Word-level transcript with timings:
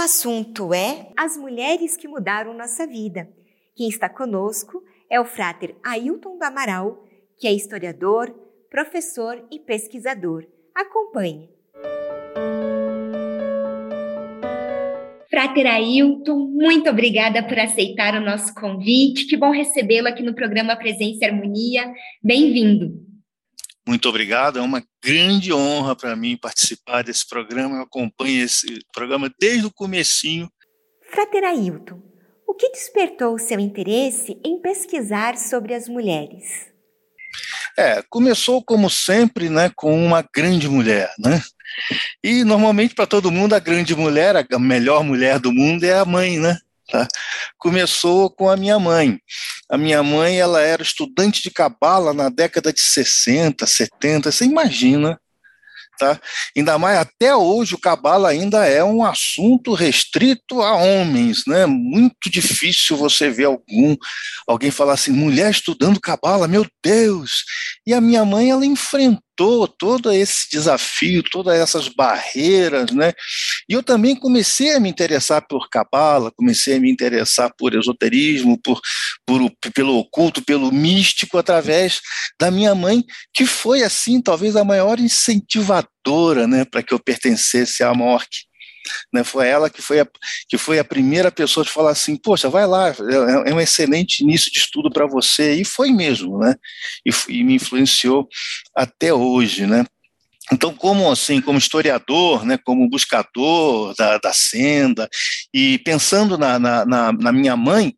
assunto 0.00 0.72
é 0.72 1.10
As 1.16 1.36
Mulheres 1.36 1.96
que 1.96 2.08
Mudaram 2.08 2.54
Nossa 2.54 2.86
Vida. 2.86 3.28
Quem 3.76 3.88
está 3.88 4.08
conosco 4.08 4.82
é 5.10 5.20
o 5.20 5.24
fráter 5.24 5.76
Ailton 5.84 6.38
do 6.38 6.44
Amaral, 6.44 7.04
que 7.38 7.46
é 7.46 7.52
historiador, 7.52 8.34
professor 8.70 9.46
e 9.50 9.58
pesquisador. 9.58 10.46
Acompanhe. 10.74 11.50
Frater 15.28 15.66
Ailton, 15.66 16.38
muito 16.50 16.90
obrigada 16.90 17.42
por 17.42 17.58
aceitar 17.58 18.14
o 18.14 18.24
nosso 18.24 18.54
convite. 18.54 19.26
Que 19.26 19.36
bom 19.36 19.50
recebê-lo 19.50 20.08
aqui 20.08 20.22
no 20.22 20.34
programa 20.34 20.76
Presença 20.76 21.24
e 21.24 21.24
Harmonia. 21.26 21.92
Bem-vindo. 22.22 23.09
Muito 23.90 24.08
obrigado, 24.08 24.60
é 24.60 24.62
uma 24.62 24.84
grande 25.02 25.52
honra 25.52 25.96
para 25.96 26.14
mim 26.14 26.36
participar 26.36 27.02
desse 27.02 27.26
programa. 27.26 27.78
Eu 27.78 27.82
acompanho 27.82 28.44
esse 28.44 28.78
programa 28.92 29.28
desde 29.36 29.66
o 29.66 29.72
comecinho. 29.72 30.48
Frater 31.10 31.42
Ailton, 31.42 32.00
o 32.46 32.54
que 32.54 32.70
despertou 32.70 33.34
o 33.34 33.38
seu 33.40 33.58
interesse 33.58 34.38
em 34.44 34.60
pesquisar 34.60 35.36
sobre 35.36 35.74
as 35.74 35.88
mulheres? 35.88 36.68
É, 37.76 38.00
começou 38.08 38.62
como 38.62 38.88
sempre, 38.88 39.48
né, 39.48 39.72
com 39.74 39.92
uma 39.92 40.24
grande 40.32 40.68
mulher, 40.68 41.12
né? 41.18 41.42
E 42.22 42.44
normalmente 42.44 42.94
para 42.94 43.08
todo 43.08 43.32
mundo 43.32 43.54
a 43.54 43.58
grande 43.58 43.96
mulher, 43.96 44.36
a 44.36 44.58
melhor 44.60 45.02
mulher 45.02 45.40
do 45.40 45.50
mundo 45.52 45.82
é 45.82 45.98
a 45.98 46.04
mãe, 46.04 46.38
né? 46.38 46.60
Tá? 46.88 47.08
Começou 47.58 48.30
com 48.30 48.48
a 48.48 48.56
minha 48.56 48.78
mãe. 48.78 49.20
A 49.70 49.78
minha 49.78 50.02
mãe 50.02 50.40
ela 50.40 50.60
era 50.60 50.82
estudante 50.82 51.42
de 51.42 51.50
cabala 51.50 52.12
na 52.12 52.28
década 52.28 52.72
de 52.72 52.80
60, 52.80 53.66
70. 53.66 54.32
Você 54.32 54.44
imagina 54.44 55.20
Tá? 56.00 56.18
Ainda 56.56 56.78
mais 56.78 56.98
até 56.98 57.36
hoje 57.36 57.74
o 57.74 57.78
cabala 57.78 58.30
ainda 58.30 58.64
é 58.64 58.82
um 58.82 59.04
assunto 59.04 59.74
restrito 59.74 60.62
a 60.62 60.74
homens, 60.74 61.42
né? 61.46 61.66
Muito 61.66 62.30
difícil 62.30 62.96
você 62.96 63.28
ver 63.28 63.44
algum 63.44 63.94
alguém 64.48 64.70
falar 64.70 64.94
assim, 64.94 65.12
mulher 65.12 65.50
estudando 65.50 66.00
cabala, 66.00 66.48
meu 66.48 66.66
Deus. 66.82 67.44
E 67.86 67.92
a 67.92 68.00
minha 68.00 68.24
mãe 68.24 68.50
ela 68.50 68.64
enfrentou 68.64 69.20
todo 69.66 70.12
esse 70.12 70.50
desafio, 70.50 71.22
todas 71.22 71.58
essas 71.58 71.88
barreiras, 71.88 72.90
né? 72.90 73.12
E 73.68 73.72
eu 73.72 73.82
também 73.82 74.14
comecei 74.14 74.72
a 74.72 74.80
me 74.80 74.88
interessar 74.88 75.46
por 75.48 75.68
cabala, 75.68 76.30
comecei 76.32 76.76
a 76.76 76.80
me 76.80 76.90
interessar 76.90 77.52
por 77.56 77.74
esoterismo, 77.74 78.60
por, 78.62 78.80
por 79.26 79.50
pelo 79.74 79.98
oculto, 79.98 80.42
pelo 80.42 80.70
místico, 80.72 81.38
através 81.38 82.00
da 82.38 82.50
minha 82.50 82.74
mãe, 82.74 83.04
que 83.32 83.46
foi 83.46 83.82
assim 83.82 84.20
talvez 84.20 84.56
a 84.56 84.64
maior 84.64 84.98
incentivadora, 84.98 86.46
né, 86.46 86.64
para 86.64 86.82
que 86.82 86.92
eu 86.92 86.98
pertencesse 86.98 87.82
à 87.82 87.94
Morque. 87.94 88.49
Né, 89.12 89.22
foi 89.24 89.48
ela 89.48 89.70
que 89.70 89.82
foi, 89.82 90.00
a, 90.00 90.06
que 90.48 90.56
foi 90.56 90.78
a 90.78 90.84
primeira 90.84 91.30
pessoa 91.30 91.64
de 91.64 91.70
falar 91.70 91.90
assim, 91.90 92.16
poxa, 92.16 92.48
vai 92.48 92.66
lá, 92.66 92.88
é, 92.88 93.50
é 93.50 93.54
um 93.54 93.60
excelente 93.60 94.20
início 94.20 94.50
de 94.50 94.58
estudo 94.58 94.90
para 94.90 95.06
você, 95.06 95.54
e 95.54 95.64
foi 95.64 95.90
mesmo, 95.92 96.38
né, 96.38 96.54
e, 97.04 97.10
e, 97.28 97.44
me 97.44 97.54
influenciou 97.54 98.28
até 98.74 99.12
hoje, 99.12 99.66
né. 99.66 99.84
Então, 100.52 100.74
como 100.74 101.10
assim, 101.10 101.40
como 101.40 101.58
historiador, 101.58 102.44
né, 102.44 102.58
como 102.64 102.88
buscador 102.88 103.94
da, 103.96 104.18
da 104.18 104.32
senda, 104.32 105.08
e 105.54 105.78
pensando 105.78 106.36
na, 106.36 106.58
na, 106.58 106.84
na, 106.84 107.12
na 107.12 107.32
minha 107.32 107.56
mãe, 107.56 107.94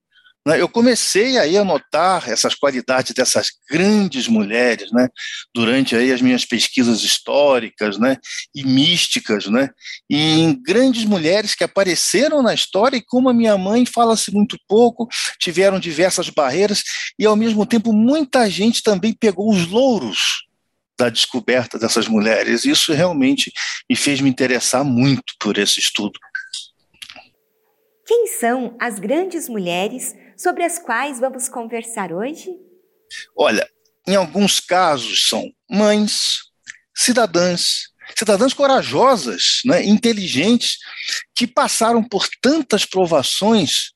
eu 0.46 0.68
comecei 0.68 1.38
aí 1.38 1.56
a 1.56 1.64
notar 1.64 2.28
essas 2.28 2.54
qualidades 2.54 3.14
dessas 3.14 3.48
grandes 3.70 4.26
mulheres, 4.26 4.90
né, 4.90 5.08
durante 5.54 5.94
aí 5.94 6.12
as 6.12 6.20
minhas 6.20 6.44
pesquisas 6.44 7.02
históricas, 7.02 7.96
né, 7.96 8.16
e 8.54 8.64
místicas, 8.64 9.46
né, 9.46 9.70
e 10.10 10.40
em 10.40 10.60
grandes 10.60 11.04
mulheres 11.04 11.54
que 11.54 11.62
apareceram 11.62 12.42
na 12.42 12.52
história 12.52 12.96
e 12.96 13.04
como 13.04 13.28
a 13.28 13.34
minha 13.34 13.56
mãe 13.56 13.86
fala-se 13.86 14.32
muito 14.32 14.58
pouco, 14.66 15.08
tiveram 15.38 15.78
diversas 15.78 16.28
barreiras 16.28 16.82
e 17.18 17.24
ao 17.24 17.36
mesmo 17.36 17.64
tempo 17.64 17.92
muita 17.92 18.50
gente 18.50 18.82
também 18.82 19.12
pegou 19.12 19.48
os 19.50 19.68
louros 19.68 20.44
da 20.98 21.08
descoberta 21.08 21.78
dessas 21.78 22.06
mulheres. 22.06 22.64
Isso 22.64 22.92
realmente 22.92 23.52
me 23.88 23.96
fez 23.96 24.20
me 24.20 24.28
interessar 24.28 24.84
muito 24.84 25.34
por 25.38 25.58
esse 25.58 25.80
estudo. 25.80 26.18
Quem 28.06 28.26
são 28.26 28.76
as 28.78 28.98
grandes 28.98 29.48
mulheres 29.48 30.14
sobre 30.42 30.64
as 30.64 30.78
quais 30.78 31.20
vamos 31.20 31.48
conversar 31.48 32.12
hoje? 32.12 32.50
Olha, 33.36 33.68
em 34.06 34.16
alguns 34.16 34.58
casos 34.58 35.28
são 35.28 35.48
mães, 35.70 36.50
cidadãs, 36.92 37.92
cidadãs 38.18 38.52
corajosas, 38.52 39.60
né, 39.64 39.84
inteligentes, 39.84 40.78
que 41.34 41.46
passaram 41.46 42.02
por 42.02 42.28
tantas 42.40 42.84
provações 42.84 43.91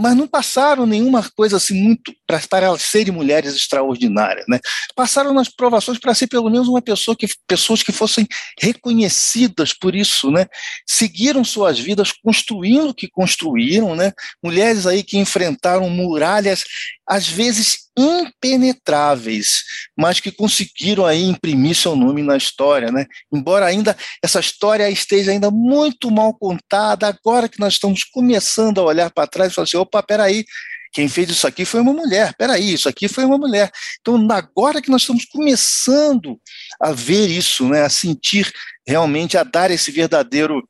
mas 0.00 0.16
não 0.16 0.26
passaram 0.26 0.86
nenhuma 0.86 1.28
coisa 1.36 1.56
assim 1.56 1.74
muito 1.80 2.12
para, 2.26 2.40
para 2.48 2.66
elas 2.66 2.82
serem 2.82 3.12
mulheres 3.12 3.54
extraordinárias, 3.54 4.44
né? 4.48 4.58
Passaram 4.94 5.32
nas 5.32 5.48
provações 5.48 5.98
para 5.98 6.14
ser 6.14 6.26
pelo 6.26 6.50
menos 6.50 6.68
uma 6.68 6.82
pessoa 6.82 7.16
que 7.16 7.26
pessoas 7.46 7.82
que 7.82 7.92
fossem 7.92 8.26
reconhecidas 8.60 9.72
por 9.72 9.94
isso, 9.94 10.30
né? 10.30 10.46
Seguiram 10.86 11.44
suas 11.44 11.78
vidas 11.78 12.12
construindo 12.12 12.90
o 12.90 12.94
que 12.94 13.08
construíram, 13.08 13.94
né? 13.94 14.12
Mulheres 14.42 14.86
aí 14.86 15.02
que 15.02 15.18
enfrentaram 15.18 15.88
muralhas 15.88 16.64
às 17.08 17.26
vezes 17.26 17.87
impenetráveis, 17.98 19.64
mas 19.96 20.20
que 20.20 20.30
conseguiram 20.30 21.04
aí 21.04 21.24
imprimir 21.24 21.74
seu 21.74 21.96
nome 21.96 22.22
na 22.22 22.36
história, 22.36 22.92
né? 22.92 23.06
Embora 23.32 23.66
ainda 23.66 23.96
essa 24.22 24.38
história 24.38 24.88
esteja 24.88 25.32
ainda 25.32 25.50
muito 25.50 26.10
mal 26.10 26.32
contada, 26.32 27.08
agora 27.08 27.48
que 27.48 27.58
nós 27.58 27.74
estamos 27.74 28.04
começando 28.04 28.78
a 28.78 28.84
olhar 28.84 29.10
para 29.10 29.26
trás 29.26 29.50
e 29.50 29.54
falar 29.54 29.64
assim, 29.64 29.76
opa, 29.76 30.02
peraí, 30.02 30.44
quem 30.92 31.08
fez 31.08 31.28
isso 31.30 31.46
aqui 31.46 31.64
foi 31.64 31.80
uma 31.80 31.92
mulher, 31.92 32.34
peraí, 32.36 32.72
isso 32.72 32.88
aqui 32.88 33.08
foi 33.08 33.24
uma 33.24 33.36
mulher. 33.36 33.70
Então, 34.00 34.26
agora 34.30 34.80
que 34.80 34.90
nós 34.90 35.02
estamos 35.02 35.24
começando 35.24 36.40
a 36.80 36.92
ver 36.92 37.26
isso, 37.28 37.68
né, 37.68 37.82
a 37.82 37.88
sentir 37.88 38.50
realmente, 38.86 39.36
a 39.36 39.44
dar 39.44 39.70
esse 39.70 39.90
verdadeiro 39.90 40.66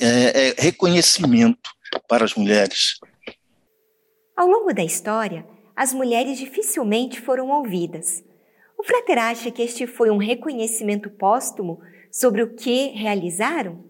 é, 0.00 0.06
é, 0.06 0.54
reconhecimento 0.58 1.70
para 2.08 2.24
as 2.24 2.34
mulheres. 2.34 2.98
Ao 4.36 4.46
longo 4.46 4.72
da 4.72 4.82
história, 4.82 5.46
as 5.82 5.92
mulheres 5.92 6.38
dificilmente 6.38 7.20
foram 7.20 7.50
ouvidas. 7.50 8.22
O 8.78 8.84
Frater 8.84 9.18
acha 9.18 9.50
que 9.50 9.62
este 9.62 9.84
foi 9.84 10.10
um 10.10 10.16
reconhecimento 10.16 11.10
póstumo 11.10 11.80
sobre 12.08 12.40
o 12.40 12.54
que 12.54 12.90
realizaram? 12.90 13.84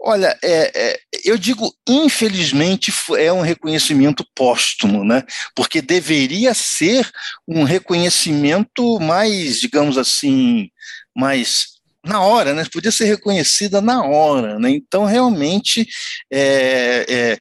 Olha, 0.00 0.38
é, 0.40 0.70
é, 0.72 1.00
eu 1.24 1.36
digo 1.36 1.74
infelizmente 1.88 2.92
é 3.18 3.32
um 3.32 3.40
reconhecimento 3.40 4.24
póstumo, 4.32 5.02
né? 5.04 5.24
Porque 5.56 5.82
deveria 5.82 6.54
ser 6.54 7.10
um 7.48 7.64
reconhecimento 7.64 9.00
mais, 9.00 9.60
digamos 9.60 9.98
assim, 9.98 10.70
mais 11.16 11.80
na 12.06 12.22
hora, 12.22 12.54
né? 12.54 12.64
Podia 12.72 12.92
ser 12.92 13.06
reconhecida 13.06 13.80
na 13.80 14.04
hora, 14.04 14.56
né? 14.60 14.70
Então 14.70 15.04
realmente 15.04 15.84
é, 16.32 17.04
é 17.08 17.38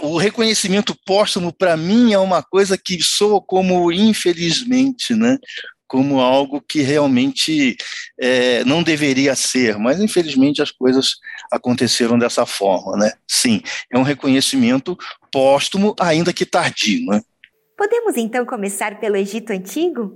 o 0.00 0.16
reconhecimento 0.16 0.96
póstumo 1.04 1.52
para 1.52 1.76
mim 1.76 2.12
é 2.12 2.18
uma 2.18 2.42
coisa 2.42 2.76
que 2.76 3.02
soa 3.02 3.40
como 3.40 3.90
infelizmente, 3.92 5.14
né? 5.14 5.38
Como 5.86 6.20
algo 6.20 6.60
que 6.60 6.82
realmente 6.82 7.76
é, 8.20 8.62
não 8.64 8.82
deveria 8.82 9.34
ser, 9.34 9.78
mas 9.78 10.00
infelizmente 10.00 10.60
as 10.60 10.70
coisas 10.70 11.12
aconteceram 11.50 12.18
dessa 12.18 12.44
forma, 12.44 12.96
né? 12.96 13.12
Sim, 13.26 13.62
é 13.90 13.98
um 13.98 14.02
reconhecimento 14.02 14.96
póstumo, 15.32 15.94
ainda 15.98 16.32
que 16.32 16.44
tardio, 16.44 17.06
né? 17.06 17.22
Podemos 17.76 18.16
então 18.16 18.44
começar 18.44 18.98
pelo 19.00 19.16
Egito 19.16 19.52
Antigo? 19.52 20.12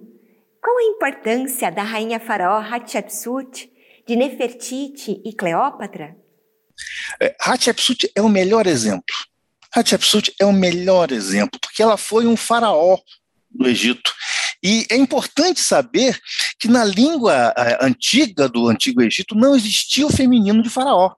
Qual 0.63 0.77
a 0.79 0.83
importância 0.83 1.71
da 1.71 1.83
rainha 1.83 2.21
faraó 2.21 2.61
Hatshepsut, 2.61 3.71
de 4.07 4.17
Nefertiti 4.17 5.23
e 5.25 5.33
Cleópatra? 5.33 6.22
É, 7.21 7.35
Hatshepsut 7.41 8.11
é 8.15 8.23
o 8.23 8.29
melhor 8.29 8.67
exemplo. 8.67 9.15
Hatshepsut 9.75 10.35
é 10.39 10.45
o 10.45 10.53
melhor 10.53 11.11
exemplo, 11.13 11.59
porque 11.61 11.83
ela 11.83 11.97
foi 11.97 12.27
um 12.27 12.37
faraó 12.37 12.99
do 13.51 13.69
Egito. 13.69 14.13
E 14.63 14.87
é 14.91 14.97
importante 14.97 15.61
saber 15.61 16.19
que 16.59 16.69
na 16.69 16.85
língua 16.85 17.53
antiga 17.81 18.49
do 18.49 18.69
Antigo 18.69 19.03
Egito 19.03 19.35
não 19.35 19.57
existia 19.57 20.07
o 20.07 20.13
feminino 20.13 20.63
de 20.63 20.71
faraó. 20.71 21.15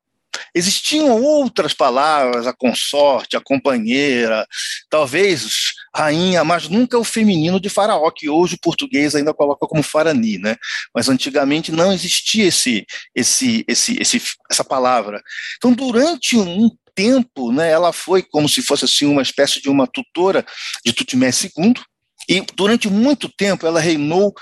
Existiam 0.54 1.22
outras 1.22 1.72
palavras, 1.72 2.46
a 2.46 2.52
consorte, 2.52 3.36
a 3.36 3.40
companheira, 3.40 4.46
talvez 4.90 5.72
rainha, 5.94 6.42
mas 6.44 6.68
nunca 6.68 6.98
o 6.98 7.04
feminino 7.04 7.60
de 7.60 7.68
faraó, 7.68 8.10
que 8.10 8.28
hoje 8.28 8.56
o 8.56 8.60
português 8.60 9.14
ainda 9.14 9.32
coloca 9.32 9.66
como 9.66 9.82
farani, 9.82 10.38
né? 10.38 10.56
Mas 10.94 11.08
antigamente 11.08 11.70
não 11.70 11.92
existia 11.92 12.46
esse, 12.46 12.84
esse, 13.14 13.64
esse, 13.68 13.96
esse, 14.00 14.22
essa 14.50 14.64
palavra. 14.64 15.22
Então, 15.56 15.72
durante 15.72 16.36
um 16.36 16.70
tempo, 16.94 17.52
né, 17.52 17.70
ela 17.70 17.92
foi 17.92 18.22
como 18.22 18.48
se 18.48 18.62
fosse 18.62 18.84
assim 18.84 19.06
uma 19.06 19.22
espécie 19.22 19.60
de 19.60 19.68
uma 19.68 19.86
tutora 19.86 20.44
de 20.84 20.92
Tutmés 20.92 21.42
II, 21.44 21.74
E 22.28 22.44
durante 22.54 22.88
muito 22.88 23.28
tempo 23.28 23.66
ela 23.66 23.80
reinou 23.80 24.34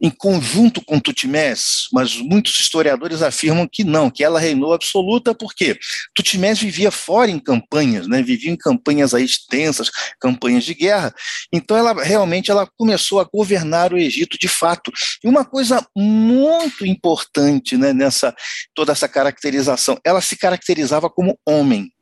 em 0.00 0.10
conjunto 0.10 0.80
com 0.84 1.00
Tutmés, 1.00 1.88
mas 1.92 2.16
muitos 2.16 2.58
historiadores 2.60 3.20
afirmam 3.20 3.68
que 3.70 3.82
não, 3.82 4.10
que 4.10 4.22
ela 4.22 4.38
reinou 4.38 4.72
absoluta, 4.72 5.34
porque 5.34 5.76
Tutmés 6.14 6.58
vivia 6.58 6.90
fora 6.90 7.30
em 7.30 7.38
campanhas, 7.38 8.06
né, 8.06 8.22
vivia 8.22 8.50
em 8.50 8.56
campanhas 8.56 9.12
aí 9.12 9.24
extensas, 9.24 9.90
campanhas 10.20 10.64
de 10.64 10.74
guerra, 10.74 11.12
então 11.52 11.76
ela 11.76 11.92
realmente 12.02 12.50
ela 12.50 12.68
começou 12.76 13.20
a 13.20 13.24
governar 13.24 13.92
o 13.92 13.98
Egito 13.98 14.38
de 14.38 14.48
fato. 14.48 14.92
E 15.22 15.28
uma 15.28 15.44
coisa 15.44 15.84
muito 15.96 16.86
importante 16.86 17.76
né, 17.76 17.92
nessa 17.92 18.34
toda 18.74 18.92
essa 18.92 19.08
caracterização, 19.08 19.98
ela 20.04 20.20
se 20.20 20.36
caracterizava 20.36 21.10
como 21.10 21.38
homem, 21.46 21.92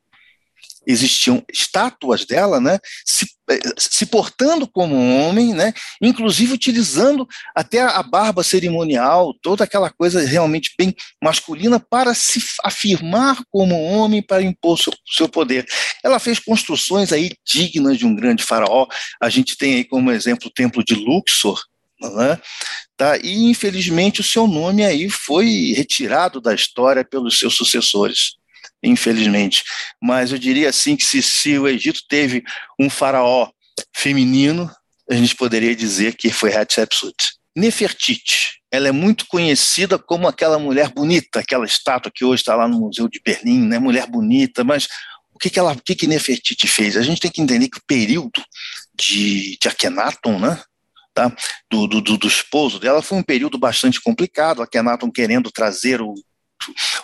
existiam 0.85 1.43
estátuas 1.51 2.25
dela, 2.25 2.61
né, 2.61 2.77
se, 3.05 3.25
se 3.77 4.05
portando 4.05 4.67
como 4.67 4.95
um 4.95 5.21
homem, 5.21 5.53
né, 5.53 5.73
inclusive 6.01 6.53
utilizando 6.53 7.27
até 7.55 7.81
a 7.81 8.03
barba 8.03 8.43
cerimonial, 8.43 9.33
toda 9.41 9.63
aquela 9.63 9.89
coisa 9.89 10.25
realmente 10.25 10.73
bem 10.77 10.93
masculina 11.23 11.79
para 11.79 12.13
se 12.13 12.43
afirmar 12.63 13.41
como 13.49 13.81
homem, 13.81 14.21
para 14.21 14.41
impor 14.41 14.77
seu, 14.77 14.93
seu 15.05 15.29
poder. 15.29 15.65
Ela 16.03 16.19
fez 16.19 16.39
construções 16.39 17.13
aí 17.13 17.31
dignas 17.45 17.97
de 17.97 18.05
um 18.05 18.15
grande 18.15 18.43
faraó. 18.43 18.87
A 19.21 19.29
gente 19.29 19.57
tem 19.57 19.75
aí 19.75 19.85
como 19.85 20.11
exemplo 20.11 20.47
o 20.47 20.53
templo 20.53 20.83
de 20.83 20.95
Luxor, 20.95 21.61
né? 22.01 22.39
Tá? 22.95 23.17
E 23.17 23.45
infelizmente 23.45 24.21
o 24.21 24.23
seu 24.23 24.47
nome 24.47 24.83
aí 24.83 25.09
foi 25.09 25.73
retirado 25.75 26.41
da 26.41 26.53
história 26.53 27.05
pelos 27.05 27.39
seus 27.39 27.55
sucessores 27.55 28.37
infelizmente. 28.83 29.63
Mas 30.01 30.31
eu 30.31 30.37
diria 30.37 30.69
assim 30.69 30.95
que 30.95 31.03
se, 31.03 31.21
se 31.21 31.57
o 31.57 31.67
Egito 31.67 32.01
teve 32.07 32.43
um 32.79 32.89
faraó 32.89 33.49
feminino, 33.95 34.69
a 35.09 35.15
gente 35.15 35.35
poderia 35.35 35.75
dizer 35.75 36.15
que 36.15 36.31
foi 36.31 36.53
Hatshepsut. 36.53 37.15
Nefertiti, 37.55 38.59
ela 38.71 38.87
é 38.87 38.91
muito 38.91 39.25
conhecida 39.27 39.97
como 39.97 40.27
aquela 40.27 40.59
mulher 40.59 40.89
bonita, 40.89 41.39
aquela 41.39 41.65
estátua 41.65 42.11
que 42.13 42.25
hoje 42.25 42.41
está 42.41 42.55
lá 42.55 42.67
no 42.67 42.79
Museu 42.79 43.07
de 43.07 43.19
Berlim, 43.23 43.65
né? 43.65 43.79
Mulher 43.79 44.07
bonita, 44.07 44.63
mas 44.63 44.87
o 45.33 45.39
que, 45.39 45.49
que 45.49 45.59
ela, 45.59 45.73
o 45.73 45.81
que, 45.81 45.95
que 45.95 46.07
Nefertiti 46.07 46.67
fez? 46.67 46.97
A 46.97 47.01
gente 47.01 47.21
tem 47.21 47.31
que 47.31 47.41
entender 47.41 47.69
que 47.69 47.77
o 47.77 47.85
período 47.87 48.43
de, 48.93 49.57
de 49.59 49.67
Akhenaton, 49.67 50.39
né? 50.39 50.61
Tá? 51.13 51.35
Do, 51.71 51.87
do, 51.87 52.01
do, 52.01 52.27
esposo 52.27 52.79
dela 52.79 53.01
foi 53.01 53.17
um 53.17 53.23
período 53.23 53.57
bastante 53.57 53.99
complicado, 53.99 54.61
Akhenaton 54.61 55.09
querendo 55.11 55.49
trazer 55.51 55.99
o 55.99 56.13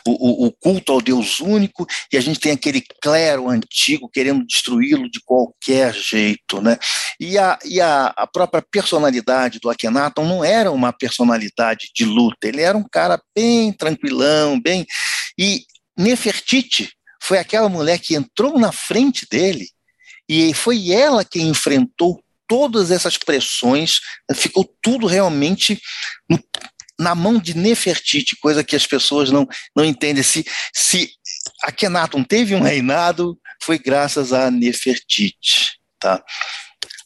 o, 0.06 0.48
o, 0.48 0.52
culto 0.52 0.92
ao 0.92 1.02
Deus 1.02 1.40
único, 1.40 1.86
e 2.12 2.18
a 2.18 2.22
gente 2.22 2.40
tem 2.40 2.52
aquele 2.52 2.84
clero 3.02 3.50
antigo 3.50 4.10
querendo 4.10 4.46
destruí-lo 4.46 5.10
de 5.10 5.20
qualquer 5.24 5.94
jeito. 5.94 6.62
Né? 6.62 6.78
E, 7.20 7.38
a, 7.38 7.58
e 7.66 7.80
a, 7.80 8.08
a 8.18 8.28
própria 8.28 8.62
personalidade 8.62 9.60
do 9.60 9.70
Akhenaton 9.70 10.26
não 10.26 10.44
era 10.44 10.72
uma 10.72 10.92
personalidade 10.92 11.90
de 11.96 12.06
luta, 12.06 12.48
ele 12.48 12.62
era 12.62 12.78
um 12.78 12.88
cara 12.90 13.22
bem 13.36 13.72
tranquilão, 13.72 14.60
bem. 14.60 14.86
E 15.38 15.64
Nefertiti 15.98 16.90
foi 17.22 17.38
aquela 17.38 17.70
mulher 17.70 18.00
que 18.00 18.16
entrou 18.16 18.60
na 18.60 18.72
frente 18.72 19.26
dele, 19.30 19.68
e 20.28 20.54
foi 20.54 20.92
ela 20.92 21.26
quem 21.26 21.50
enfrentou 21.50 22.22
todas 22.48 22.92
essas 22.92 23.18
pressões, 23.18 24.00
ficou 24.36 24.70
tudo 24.82 25.08
realmente 25.08 25.82
no, 26.30 26.40
na 27.00 27.16
mão 27.16 27.40
de 27.40 27.56
Nefertiti, 27.56 28.38
coisa 28.40 28.64
que 28.64 28.76
as 28.76 28.86
pessoas 28.86 29.30
não, 29.30 29.48
não 29.76 29.84
entendem. 29.84 30.24
Se, 30.24 30.46
se 30.74 31.12
Akhenaton 31.64 32.24
teve 32.24 32.56
um 32.56 32.62
reinado, 32.62 33.38
foi 33.62 33.80
graças 33.80 34.34
a 34.34 34.52
Nefertiti. 34.52 35.78
Tá? 36.00 36.24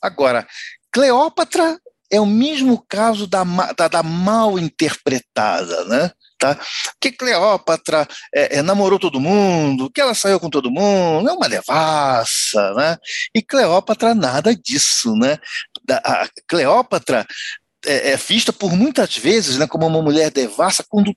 Agora, 0.02 0.48
Cleópatra 0.92 1.80
é 2.12 2.20
o 2.20 2.26
mesmo 2.26 2.84
caso 2.88 3.28
da, 3.28 3.44
da, 3.78 3.88
da 3.88 4.04
mal 4.04 4.58
interpretada, 4.58 5.86
né? 5.86 6.12
Tá? 6.40 6.58
Que 7.02 7.12
Cleópatra 7.12 8.08
é, 8.34 8.58
é, 8.58 8.62
namorou 8.62 9.00
todo 9.00 9.20
mundo, 9.20 9.90
que 9.90 10.00
ela 10.00 10.14
saiu 10.14 10.40
com 10.40 10.50
todo 10.50 10.72
mundo, 10.72 11.28
é 11.28 11.34
uma 11.34 11.50
devassa, 11.50 12.74
né? 12.76 12.98
E 13.36 13.42
Cleópatra 13.42 14.14
nada 14.14 14.56
disso, 14.56 15.14
né? 15.16 15.38
Da, 15.84 16.30
Cleópatra 16.48 17.26
é, 17.86 18.12
é 18.12 18.18
vista 18.18 18.52
por 18.52 18.76
muitas 18.76 19.18
vezes 19.18 19.58
né, 19.58 19.68
como 19.68 19.86
uma 19.88 20.02
mulher 20.02 20.32
devassa, 20.32 20.86
quando 20.88 21.16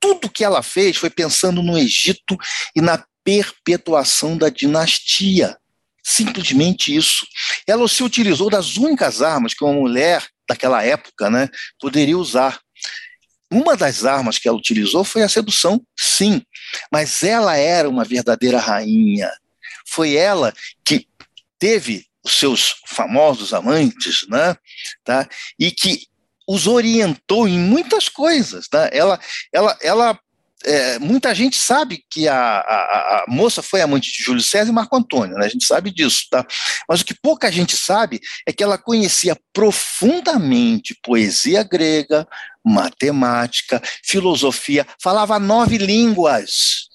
tudo 0.00 0.30
que 0.30 0.44
ela 0.44 0.62
fez 0.62 0.96
foi 0.96 1.10
pensando 1.10 1.62
no 1.62 1.76
Egito 1.76 2.36
e 2.74 2.80
na 2.80 3.04
perpetuação 3.24 4.36
da 4.36 4.48
dinastia. 4.48 5.56
Simplesmente 6.02 6.94
isso. 6.94 7.26
Ela 7.66 7.86
se 7.88 8.02
utilizou 8.02 8.48
das 8.48 8.76
únicas 8.76 9.20
armas 9.20 9.52
que 9.52 9.62
uma 9.62 9.74
mulher 9.74 10.26
daquela 10.48 10.82
época 10.82 11.28
né, 11.28 11.48
poderia 11.78 12.16
usar. 12.16 12.60
Uma 13.50 13.76
das 13.76 14.04
armas 14.04 14.38
que 14.38 14.48
ela 14.48 14.56
utilizou 14.56 15.04
foi 15.04 15.22
a 15.22 15.28
sedução, 15.28 15.82
sim, 15.98 16.42
mas 16.92 17.22
ela 17.22 17.56
era 17.56 17.88
uma 17.88 18.04
verdadeira 18.04 18.58
rainha. 18.58 19.30
Foi 19.86 20.14
ela 20.14 20.54
que 20.84 21.06
teve 21.58 22.07
os 22.28 22.38
seus 22.38 22.76
famosos 22.86 23.52
amantes, 23.52 24.26
né? 24.28 24.54
Tá? 25.04 25.28
E 25.58 25.70
que 25.70 26.06
os 26.46 26.66
orientou 26.66 27.48
em 27.48 27.58
muitas 27.58 28.08
coisas, 28.08 28.68
tá? 28.68 28.88
Ela, 28.92 29.18
ela, 29.52 29.76
ela 29.82 30.20
é, 30.64 30.98
muita 30.98 31.34
gente 31.34 31.56
sabe 31.56 32.02
que 32.10 32.26
a, 32.26 32.36
a, 32.36 33.22
a, 33.22 33.24
moça 33.28 33.62
foi 33.62 33.80
amante 33.80 34.10
de 34.10 34.22
Júlio 34.22 34.42
César 34.42 34.70
e 34.70 34.74
Marco 34.74 34.96
Antônio, 34.96 35.36
né? 35.36 35.46
a 35.46 35.48
gente 35.48 35.64
sabe 35.64 35.90
disso, 35.90 36.24
tá? 36.30 36.44
Mas 36.88 37.00
o 37.00 37.04
que 37.04 37.14
pouca 37.14 37.50
gente 37.50 37.76
sabe 37.76 38.20
é 38.46 38.52
que 38.52 38.62
ela 38.62 38.76
conhecia 38.76 39.36
profundamente 39.52 40.98
poesia 41.02 41.62
grega, 41.62 42.26
matemática, 42.64 43.80
filosofia, 44.04 44.86
falava 45.00 45.38
nove 45.38 45.78
línguas. 45.78 46.87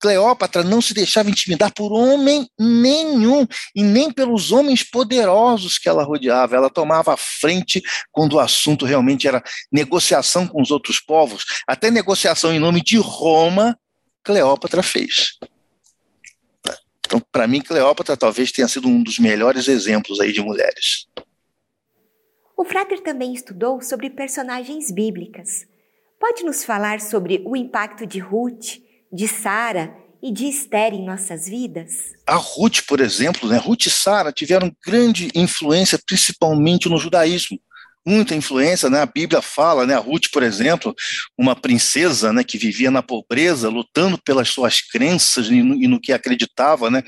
Cleópatra 0.00 0.64
não 0.64 0.80
se 0.80 0.94
deixava 0.94 1.28
intimidar 1.28 1.72
por 1.74 1.92
homem 1.92 2.48
nenhum 2.58 3.46
e 3.74 3.82
nem 3.82 4.10
pelos 4.10 4.50
homens 4.50 4.82
poderosos 4.82 5.76
que 5.76 5.88
ela 5.88 6.02
rodeava. 6.02 6.56
Ela 6.56 6.70
tomava 6.70 7.12
a 7.12 7.16
frente 7.18 7.82
quando 8.10 8.34
o 8.34 8.40
assunto 8.40 8.86
realmente 8.86 9.28
era 9.28 9.42
negociação 9.70 10.46
com 10.46 10.62
os 10.62 10.70
outros 10.70 11.00
povos, 11.00 11.44
até 11.66 11.90
negociação 11.90 12.52
em 12.52 12.58
nome 12.58 12.82
de 12.82 12.96
Roma, 12.96 13.78
Cleópatra 14.24 14.82
fez. 14.82 15.38
Então, 17.06 17.20
para 17.32 17.46
mim, 17.46 17.60
Cleópatra 17.60 18.16
talvez 18.16 18.52
tenha 18.52 18.68
sido 18.68 18.88
um 18.88 19.02
dos 19.02 19.18
melhores 19.18 19.68
exemplos 19.68 20.20
aí 20.20 20.32
de 20.32 20.40
mulheres. 20.40 21.06
O 22.56 22.64
Frater 22.64 23.00
também 23.00 23.34
estudou 23.34 23.80
sobre 23.80 24.10
personagens 24.10 24.90
bíblicas. 24.90 25.66
Pode 26.18 26.44
nos 26.44 26.62
falar 26.62 27.00
sobre 27.00 27.42
o 27.44 27.56
impacto 27.56 28.06
de 28.06 28.18
Ruth 28.18 28.78
de 29.12 29.26
Sara 29.26 29.96
e 30.22 30.32
de 30.32 30.46
Esther 30.46 30.92
em 30.92 31.04
nossas 31.04 31.48
vidas? 31.48 32.12
A 32.26 32.36
Ruth, 32.36 32.82
por 32.86 33.00
exemplo, 33.00 33.48
né? 33.48 33.56
Ruth 33.56 33.86
e 33.86 33.90
Sara 33.90 34.32
tiveram 34.32 34.70
grande 34.84 35.30
influência, 35.34 35.98
principalmente 36.06 36.88
no 36.88 36.98
judaísmo 36.98 37.58
muita 38.06 38.34
influência, 38.34 38.88
né? 38.88 39.00
A 39.00 39.06
Bíblia 39.06 39.42
fala, 39.42 39.86
né? 39.86 39.94
A 39.94 39.98
Ruth, 39.98 40.28
por 40.32 40.42
exemplo, 40.42 40.94
uma 41.38 41.54
princesa, 41.54 42.32
né, 42.32 42.42
que 42.42 42.56
vivia 42.56 42.90
na 42.90 43.02
pobreza, 43.02 43.68
lutando 43.68 44.18
pelas 44.18 44.48
suas 44.48 44.80
crenças 44.80 45.48
e 45.48 45.62
no, 45.62 45.74
e 45.74 45.86
no, 45.86 46.00
que 46.00 46.12
acreditava, 46.12 46.90
né? 46.90 47.02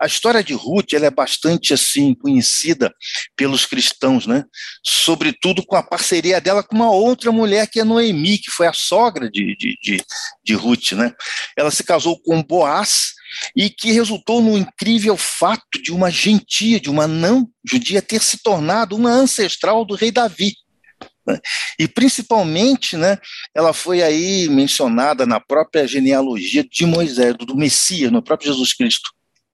A 0.00 0.06
história 0.06 0.42
de 0.42 0.54
Ruth, 0.54 0.92
ela 0.94 1.06
é 1.06 1.10
bastante 1.10 1.74
assim 1.74 2.14
conhecida 2.14 2.92
pelos 3.36 3.66
cristãos, 3.66 4.26
né? 4.26 4.44
Sobretudo 4.84 5.64
com 5.64 5.76
a 5.76 5.82
parceria 5.82 6.40
dela 6.40 6.62
com 6.62 6.74
uma 6.74 6.90
outra 6.90 7.30
mulher 7.30 7.68
que 7.68 7.80
é 7.80 7.84
Noemi, 7.84 8.38
que 8.38 8.50
foi 8.50 8.66
a 8.66 8.72
sogra 8.72 9.30
de, 9.30 9.56
de, 9.56 9.76
de, 9.82 10.02
de 10.44 10.54
Ruth, 10.54 10.92
né? 10.92 11.12
Ela 11.56 11.70
se 11.70 11.84
casou 11.84 12.20
com 12.22 12.42
Boaz, 12.42 13.17
e 13.56 13.70
que 13.70 13.92
resultou 13.92 14.40
no 14.40 14.56
incrível 14.56 15.16
fato 15.16 15.82
de 15.82 15.92
uma 15.92 16.10
gentia, 16.10 16.80
de 16.80 16.90
uma 16.90 17.06
não 17.06 17.48
judia, 17.66 18.02
ter 18.02 18.22
se 18.22 18.42
tornado 18.42 18.96
uma 18.96 19.10
ancestral 19.10 19.84
do 19.84 19.94
rei 19.94 20.10
Davi. 20.10 20.54
Né? 21.26 21.38
E 21.78 21.86
principalmente, 21.86 22.96
né, 22.96 23.18
ela 23.54 23.72
foi 23.72 24.02
aí 24.02 24.48
mencionada 24.48 25.26
na 25.26 25.38
própria 25.38 25.86
genealogia 25.86 26.64
de 26.64 26.86
Moisés, 26.86 27.34
do 27.36 27.56
Messias, 27.56 28.10
no 28.10 28.22
próprio 28.22 28.50
Jesus 28.50 28.72
Cristo. 28.72 29.10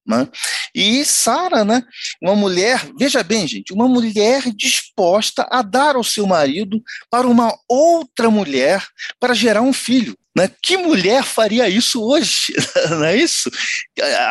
Né? 0.07 0.28
E 0.75 1.04
Sara, 1.04 1.64
né, 1.64 1.83
uma 2.23 2.37
mulher, 2.37 2.88
veja 2.99 3.23
bem, 3.23 3.47
gente, 3.47 3.73
uma 3.73 3.88
mulher 3.88 4.43
disposta 4.54 5.47
a 5.50 5.62
dar 5.62 5.97
ao 5.97 6.04
seu 6.04 6.26
marido 6.26 6.83
para 7.11 7.26
uma 7.26 7.57
outra 7.69 8.31
mulher 8.31 8.87
para 9.19 9.35
gerar 9.35 9.62
um 9.62 9.73
filho. 9.73 10.16
Né? 10.37 10.50
Que 10.62 10.76
mulher 10.76 11.23
faria 11.23 11.69
isso 11.69 12.03
hoje? 12.03 12.53
Não 12.91 13.05
é 13.05 13.17
isso? 13.17 13.50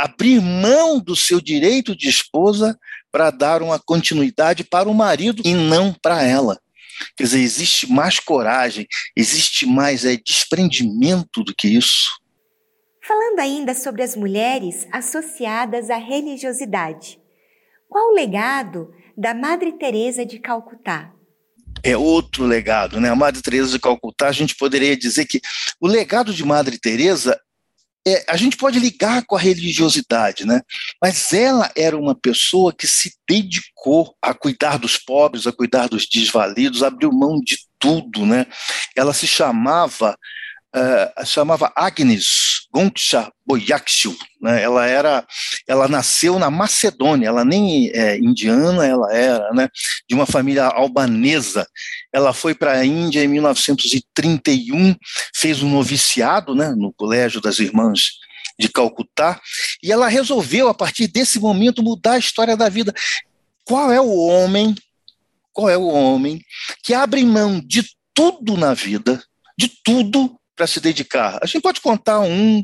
Abrir 0.01 0.41
mão 0.41 0.99
do 0.99 1.15
seu 1.15 1.39
direito 1.39 1.95
de 1.95 2.09
esposa 2.09 2.77
para 3.11 3.31
dar 3.31 3.61
uma 3.61 3.79
continuidade 3.79 4.63
para 4.63 4.89
o 4.89 4.93
marido 4.93 5.41
e 5.45 5.53
não 5.53 5.93
para 5.93 6.23
ela. 6.23 6.59
Quer 7.15 7.23
dizer, 7.23 7.41
existe 7.41 7.91
mais 7.91 8.19
coragem, 8.19 8.87
existe 9.15 9.67
mais 9.67 10.03
é, 10.03 10.17
desprendimento 10.17 11.43
do 11.43 11.53
que 11.55 11.67
isso. 11.67 12.09
Falando 13.05 13.39
ainda 13.39 13.75
sobre 13.75 14.01
as 14.01 14.15
mulheres 14.15 14.87
associadas 14.91 15.89
à 15.89 15.97
religiosidade, 15.97 17.19
qual 17.87 18.09
o 18.09 18.13
legado 18.13 18.91
da 19.15 19.33
Madre 19.33 19.73
Teresa 19.73 20.25
de 20.25 20.39
Calcutá? 20.39 21.13
É 21.83 21.97
outro 21.97 22.45
legado, 22.45 22.99
né? 22.99 23.09
A 23.09 23.15
Madre 23.15 23.41
Teresa 23.41 23.71
de 23.71 23.79
Calcutá, 23.79 24.29
a 24.29 24.31
gente 24.31 24.55
poderia 24.55 24.95
dizer 24.95 25.25
que 25.25 25.41
o 25.81 25.87
legado 25.87 26.33
de 26.33 26.45
Madre 26.45 26.79
Teresa 26.79 27.37
é, 28.05 28.25
a 28.27 28.35
gente 28.35 28.57
pode 28.57 28.79
ligar 28.79 29.23
com 29.25 29.35
a 29.35 29.39
religiosidade, 29.39 30.45
né? 30.45 30.61
Mas 31.01 31.31
ela 31.31 31.71
era 31.75 31.97
uma 31.97 32.13
pessoa 32.13 32.73
que 32.73 32.85
se 32.85 33.13
dedicou 33.27 34.13
a 34.21 34.33
cuidar 34.33 34.77
dos 34.77 34.97
pobres, 34.97 35.47
a 35.47 35.53
cuidar 35.53 35.87
dos 35.87 36.07
desvalidos, 36.07 36.83
abriu 36.83 37.11
mão 37.13 37.39
de 37.39 37.57
tudo, 37.79 38.25
né? 38.25 38.45
Ela 38.95 39.13
se 39.13 39.25
chamava 39.25 40.17
uh, 40.75 41.25
chamava 41.25 41.71
Agnes 41.75 42.67
Goncha 42.73 43.31
Boyakshu, 43.45 44.17
né? 44.41 44.61
Ela 44.63 44.87
era, 44.87 45.25
ela 45.67 45.87
nasceu 45.87 46.39
na 46.39 46.49
Macedônia, 46.49 47.27
ela 47.27 47.45
nem 47.45 47.89
é 47.89 48.17
indiana, 48.17 48.85
ela 48.85 49.13
era, 49.13 49.51
né? 49.53 49.69
De 50.07 50.15
uma 50.15 50.25
família 50.25 50.65
albanesa. 50.65 51.67
Ela 52.11 52.33
foi 52.33 52.55
para 52.55 52.73
a 52.73 52.85
Índia 52.85 53.23
em 53.23 53.27
1931, 53.27 54.95
fez 55.35 55.61
um 55.61 55.69
noviciado, 55.69 56.55
né? 56.55 56.73
No 56.75 56.91
colégio 56.93 57.39
das 57.39 57.59
irmãs 57.59 58.23
de 58.59 58.69
Calcutá, 58.69 59.39
e 59.81 59.91
ela 59.91 60.07
resolveu 60.07 60.67
a 60.67 60.73
partir 60.73 61.07
desse 61.07 61.39
momento 61.39 61.81
mudar 61.81 62.13
a 62.13 62.19
história 62.19 62.55
da 62.55 62.69
vida. 62.69 62.93
Qual 63.65 63.91
é 63.91 63.99
o 63.99 64.15
homem? 64.15 64.75
Qual 65.51 65.69
é 65.69 65.77
o 65.77 65.87
homem 65.87 66.41
que 66.83 66.93
abre 66.93 67.23
mão 67.23 67.59
de 67.59 67.83
tudo 68.13 68.55
na 68.57 68.73
vida, 68.73 69.23
de 69.57 69.67
tudo 69.83 70.39
para 70.55 70.67
se 70.67 70.79
dedicar. 70.79 71.39
A 71.41 71.45
gente 71.45 71.61
pode 71.61 71.81
contar 71.81 72.19
um 72.19 72.63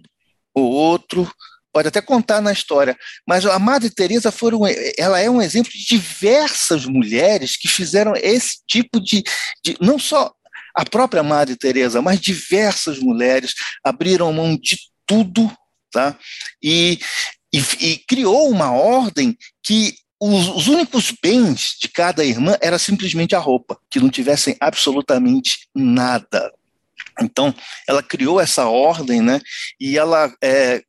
ou 0.53 0.63
outro, 0.72 1.31
pode 1.72 1.88
até 1.88 2.01
contar 2.01 2.41
na 2.41 2.51
história, 2.51 2.98
mas 3.27 3.46
a 3.46 3.60
Madre 3.60 3.89
Teresa 3.89 4.31
foram, 4.31 4.62
ela 4.98 5.19
é 5.19 5.29
um 5.29 5.41
exemplo 5.41 5.72
de 5.72 5.86
diversas 5.86 6.86
mulheres 6.86 7.55
que 7.55 7.67
fizeram 7.67 8.13
esse 8.15 8.58
tipo 8.67 9.00
de, 9.00 9.24
de 9.63 9.77
não 9.79 10.00
só 10.00 10.34
a 10.75 10.86
própria 10.86 11.24
Madre 11.24 11.55
Teresa, 11.55 12.01
mas 12.01 12.19
diversas 12.19 13.00
mulheres 13.00 13.53
abriram 13.84 14.34
mão 14.34 14.58
de 14.58 14.77
tudo, 15.05 15.51
tá? 15.91 16.17
E, 16.62 17.00
e, 17.53 17.60
e 17.79 17.98
criou 18.08 18.50
uma 18.50 18.72
ordem 18.72 19.38
que 19.63 19.96
os, 20.22 20.50
os, 20.50 20.67
únicos 20.67 21.13
bens 21.24 21.77
de 21.81 21.88
cada 21.88 22.25
irmã 22.25 22.58
era 22.62 22.77
simplesmente 22.77 23.36
a 23.36 23.39
roupa, 23.39 23.79
que 23.89 24.00
não 24.00 24.10
tivessem 24.10 24.55
absolutamente 24.60 25.67
nada. 25.74 26.51
Então, 27.21 27.53
ela 27.88 28.01
criou 28.01 28.39
essa 28.39 28.67
ordem, 28.67 29.21
né? 29.21 29.39
E 29.79 29.97
ela 29.97 30.33
é, 30.41 30.81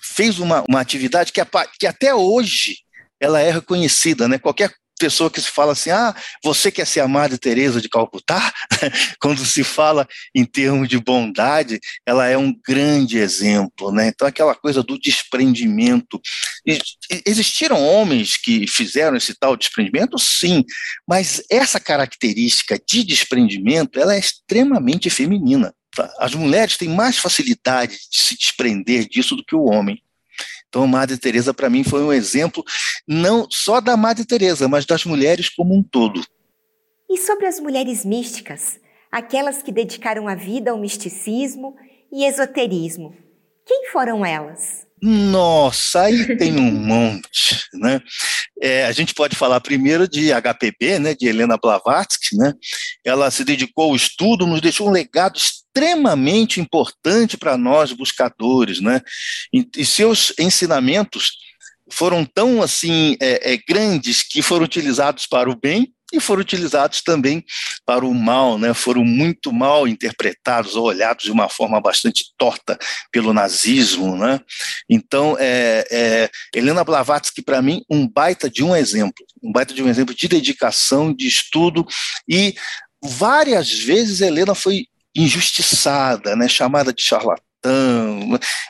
fez 0.00 0.38
uma, 0.38 0.64
uma 0.68 0.80
atividade 0.80 1.32
que, 1.32 1.40
que 1.78 1.86
até 1.86 2.14
hoje 2.14 2.78
ela 3.20 3.40
é 3.40 3.50
reconhecida, 3.50 4.28
né? 4.28 4.38
Qualquer 4.38 4.72
pessoa 4.98 5.30
que 5.30 5.40
se 5.40 5.50
fala 5.50 5.72
assim, 5.72 5.90
ah, 5.90 6.14
você 6.42 6.70
quer 6.70 6.86
ser 6.86 7.00
a 7.00 7.08
Madre 7.08 7.38
Teresa 7.38 7.80
de 7.80 7.88
Calcutá? 7.88 8.52
Quando 9.20 9.44
se 9.44 9.62
fala 9.62 10.06
em 10.34 10.44
termos 10.44 10.88
de 10.88 10.98
bondade, 10.98 11.78
ela 12.04 12.26
é 12.26 12.36
um 12.36 12.54
grande 12.66 13.18
exemplo, 13.18 13.92
né? 13.92 14.08
Então 14.08 14.26
aquela 14.26 14.54
coisa 14.54 14.82
do 14.82 14.98
desprendimento. 14.98 16.20
Existiram 17.24 17.82
homens 17.82 18.36
que 18.36 18.66
fizeram 18.66 19.16
esse 19.16 19.34
tal 19.34 19.56
desprendimento? 19.56 20.18
Sim, 20.18 20.64
mas 21.06 21.42
essa 21.50 21.78
característica 21.78 22.78
de 22.78 23.04
desprendimento, 23.04 24.00
ela 24.00 24.14
é 24.14 24.18
extremamente 24.18 25.10
feminina. 25.10 25.74
Tá? 25.94 26.12
As 26.18 26.34
mulheres 26.34 26.76
têm 26.76 26.88
mais 26.88 27.18
facilidade 27.18 27.96
de 28.10 28.18
se 28.18 28.36
desprender 28.36 29.08
disso 29.08 29.34
do 29.34 29.44
que 29.44 29.54
o 29.54 29.64
homem. 29.64 30.02
Então, 30.68 30.84
a 30.84 30.86
Madre 30.86 31.16
Teresa 31.16 31.54
para 31.54 31.70
mim 31.70 31.84
foi 31.84 32.02
um 32.02 32.12
exemplo 32.12 32.64
não 33.06 33.46
só 33.50 33.80
da 33.80 33.96
Madre 33.96 34.24
Teresa, 34.24 34.68
mas 34.68 34.84
das 34.84 35.04
mulheres 35.04 35.48
como 35.48 35.74
um 35.74 35.82
todo. 35.82 36.24
E 37.08 37.18
sobre 37.18 37.46
as 37.46 37.60
mulheres 37.60 38.04
místicas, 38.04 38.80
aquelas 39.10 39.62
que 39.62 39.70
dedicaram 39.70 40.26
a 40.26 40.34
vida 40.34 40.70
ao 40.70 40.78
misticismo 40.78 41.76
e 42.12 42.24
esoterismo, 42.24 43.16
quem 43.64 43.90
foram 43.90 44.24
elas? 44.24 44.86
Nossa, 45.02 46.02
aí 46.02 46.36
tem 46.36 46.56
um 46.56 46.70
monte, 46.72 47.64
né? 47.74 48.00
É, 48.60 48.86
a 48.86 48.92
gente 48.92 49.12
pode 49.14 49.36
falar 49.36 49.60
primeiro 49.60 50.08
de 50.08 50.32
HPB, 50.32 50.98
né, 50.98 51.14
de 51.14 51.26
Helena 51.26 51.58
Blavatsky, 51.58 52.36
né? 52.36 52.54
Ela 53.04 53.30
se 53.30 53.44
dedicou 53.44 53.90
ao 53.90 53.96
estudo, 53.96 54.46
nos 54.46 54.60
deixou 54.60 54.88
um 54.88 54.92
legado 54.92 55.38
extremamente 55.76 56.58
importante 56.58 57.36
para 57.36 57.58
nós 57.58 57.92
buscadores, 57.92 58.80
né? 58.80 59.02
E, 59.52 59.68
e, 59.76 59.84
seus 59.84 60.32
ensinamentos 60.38 61.32
foram 61.92 62.24
tão 62.24 62.62
assim 62.62 63.16
é, 63.20 63.52
é, 63.52 63.58
grandes 63.68 64.22
que 64.22 64.40
foram 64.40 64.64
utilizados 64.64 65.26
para 65.26 65.50
o 65.50 65.54
bem 65.54 65.92
e 66.12 66.18
foram 66.20 66.40
utilizados 66.40 67.02
também 67.02 67.44
para 67.84 68.06
o 68.06 68.14
mal, 68.14 68.58
né? 68.58 68.72
foram 68.72 69.04
muito 69.04 69.52
mal 69.52 69.86
interpretados 69.86 70.76
ou 70.76 70.86
olhados 70.86 71.24
de 71.24 71.32
uma 71.32 71.48
forma 71.48 71.80
bastante 71.80 72.32
torta 72.38 72.78
pelo 73.10 73.32
nazismo. 73.32 74.16
Né? 74.16 74.40
Então, 74.88 75.36
é, 75.38 75.84
é, 75.90 76.30
Helena 76.54 76.84
Blavatsky, 76.84 77.42
para 77.42 77.60
mim, 77.60 77.82
um 77.90 78.08
baita 78.08 78.48
de 78.48 78.62
um 78.62 78.74
exemplo, 78.74 79.26
um 79.42 79.50
baita 79.50 79.74
de 79.74 79.82
um 79.82 79.88
exemplo 79.88 80.14
de 80.14 80.28
dedicação, 80.28 81.12
de 81.12 81.26
estudo, 81.26 81.84
e 82.28 82.54
várias 83.02 83.72
vezes 83.72 84.20
Helena 84.20 84.54
foi 84.54 84.86
injustiçada, 85.16 86.36
né? 86.36 86.48
chamada 86.48 86.92
de 86.92 87.02
charlatã, 87.02 87.46